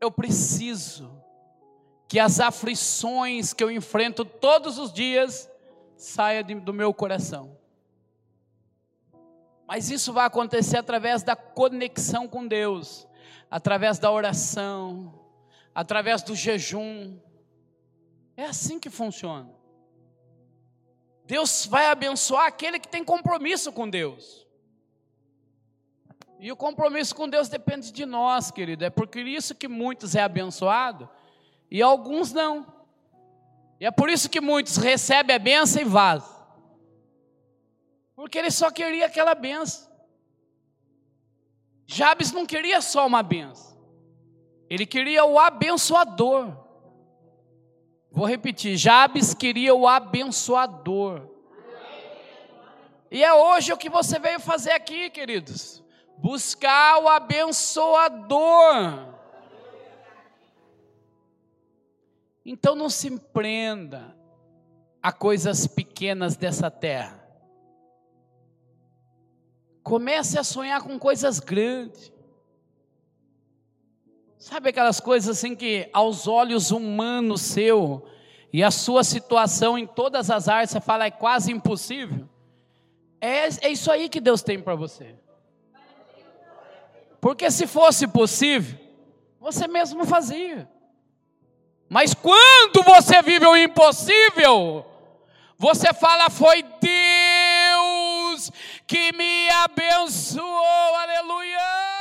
Eu 0.00 0.10
preciso 0.10 1.22
que 2.08 2.18
as 2.18 2.40
aflições 2.40 3.52
que 3.52 3.62
eu 3.62 3.70
enfrento 3.70 4.24
todos 4.24 4.78
os 4.78 4.92
dias 4.92 5.48
saia 6.04 6.44
do 6.44 6.72
meu 6.72 6.92
coração. 6.92 7.56
Mas 9.66 9.90
isso 9.90 10.12
vai 10.12 10.26
acontecer 10.26 10.76
através 10.76 11.22
da 11.22 11.34
conexão 11.34 12.28
com 12.28 12.46
Deus, 12.46 13.08
através 13.50 13.98
da 13.98 14.10
oração, 14.10 15.18
através 15.74 16.22
do 16.22 16.34
jejum. 16.34 17.18
É 18.36 18.44
assim 18.44 18.78
que 18.78 18.90
funciona. 18.90 19.50
Deus 21.24 21.64
vai 21.64 21.86
abençoar 21.86 22.46
aquele 22.46 22.78
que 22.78 22.88
tem 22.88 23.02
compromisso 23.02 23.72
com 23.72 23.88
Deus. 23.88 24.46
E 26.38 26.52
o 26.52 26.56
compromisso 26.56 27.14
com 27.14 27.26
Deus 27.26 27.48
depende 27.48 27.90
de 27.90 28.04
nós, 28.04 28.50
querido. 28.50 28.84
É 28.84 28.90
por 28.90 29.08
isso 29.16 29.54
que 29.54 29.66
muitos 29.66 30.14
é 30.14 30.22
abençoado 30.22 31.08
e 31.70 31.80
alguns 31.80 32.32
não. 32.32 32.73
E 33.80 33.86
é 33.86 33.90
por 33.90 34.08
isso 34.08 34.30
que 34.30 34.40
muitos 34.40 34.76
recebem 34.76 35.36
a 35.36 35.38
benção 35.38 35.82
e 35.82 35.84
vazam. 35.84 36.34
Porque 38.14 38.38
ele 38.38 38.50
só 38.50 38.70
queria 38.70 39.06
aquela 39.06 39.34
benção. 39.34 39.92
Jabes 41.86 42.32
não 42.32 42.46
queria 42.46 42.80
só 42.80 43.06
uma 43.06 43.22
benção. 43.22 43.74
Ele 44.70 44.86
queria 44.86 45.24
o 45.24 45.38
abençoador. 45.38 46.56
Vou 48.10 48.26
repetir, 48.26 48.76
Jabes 48.76 49.34
queria 49.34 49.74
o 49.74 49.86
abençoador. 49.86 51.28
E 53.10 53.22
é 53.22 53.32
hoje 53.32 53.72
o 53.72 53.76
que 53.76 53.90
você 53.90 54.18
veio 54.18 54.40
fazer 54.40 54.72
aqui, 54.72 55.10
queridos. 55.10 55.84
Buscar 56.18 56.98
o 56.98 57.08
abençoador. 57.08 59.14
Então 62.44 62.74
não 62.74 62.90
se 62.90 63.10
prenda 63.18 64.14
a 65.02 65.12
coisas 65.12 65.66
pequenas 65.66 66.36
dessa 66.36 66.70
terra. 66.70 67.22
Comece 69.82 70.38
a 70.38 70.44
sonhar 70.44 70.82
com 70.82 70.98
coisas 70.98 71.40
grandes. 71.40 72.12
Sabe 74.38 74.70
aquelas 74.70 75.00
coisas 75.00 75.38
assim 75.38 75.54
que 75.54 75.88
aos 75.92 76.28
olhos 76.28 76.70
humanos 76.70 77.40
seu 77.40 78.06
e 78.52 78.62
a 78.62 78.70
sua 78.70 79.02
situação 79.02 79.76
em 79.78 79.86
todas 79.86 80.30
as 80.30 80.48
áreas 80.48 80.70
você 80.70 80.80
fala 80.80 81.06
é 81.06 81.10
quase 81.10 81.50
impossível? 81.50 82.28
É, 83.20 83.48
é 83.66 83.68
isso 83.70 83.90
aí 83.90 84.08
que 84.08 84.20
Deus 84.20 84.42
tem 84.42 84.60
para 84.60 84.74
você. 84.74 85.14
Porque 87.20 87.50
se 87.50 87.66
fosse 87.66 88.06
possível, 88.06 88.78
você 89.40 89.66
mesmo 89.66 90.04
fazia. 90.04 90.68
Mas 91.88 92.14
quando 92.14 92.82
você 92.82 93.22
vive 93.22 93.46
o 93.46 93.56
impossível, 93.56 94.84
você 95.58 95.92
fala: 95.92 96.30
Foi 96.30 96.62
Deus 96.80 98.50
que 98.86 99.12
me 99.12 99.48
abençoou, 99.50 100.96
aleluia. 100.96 101.93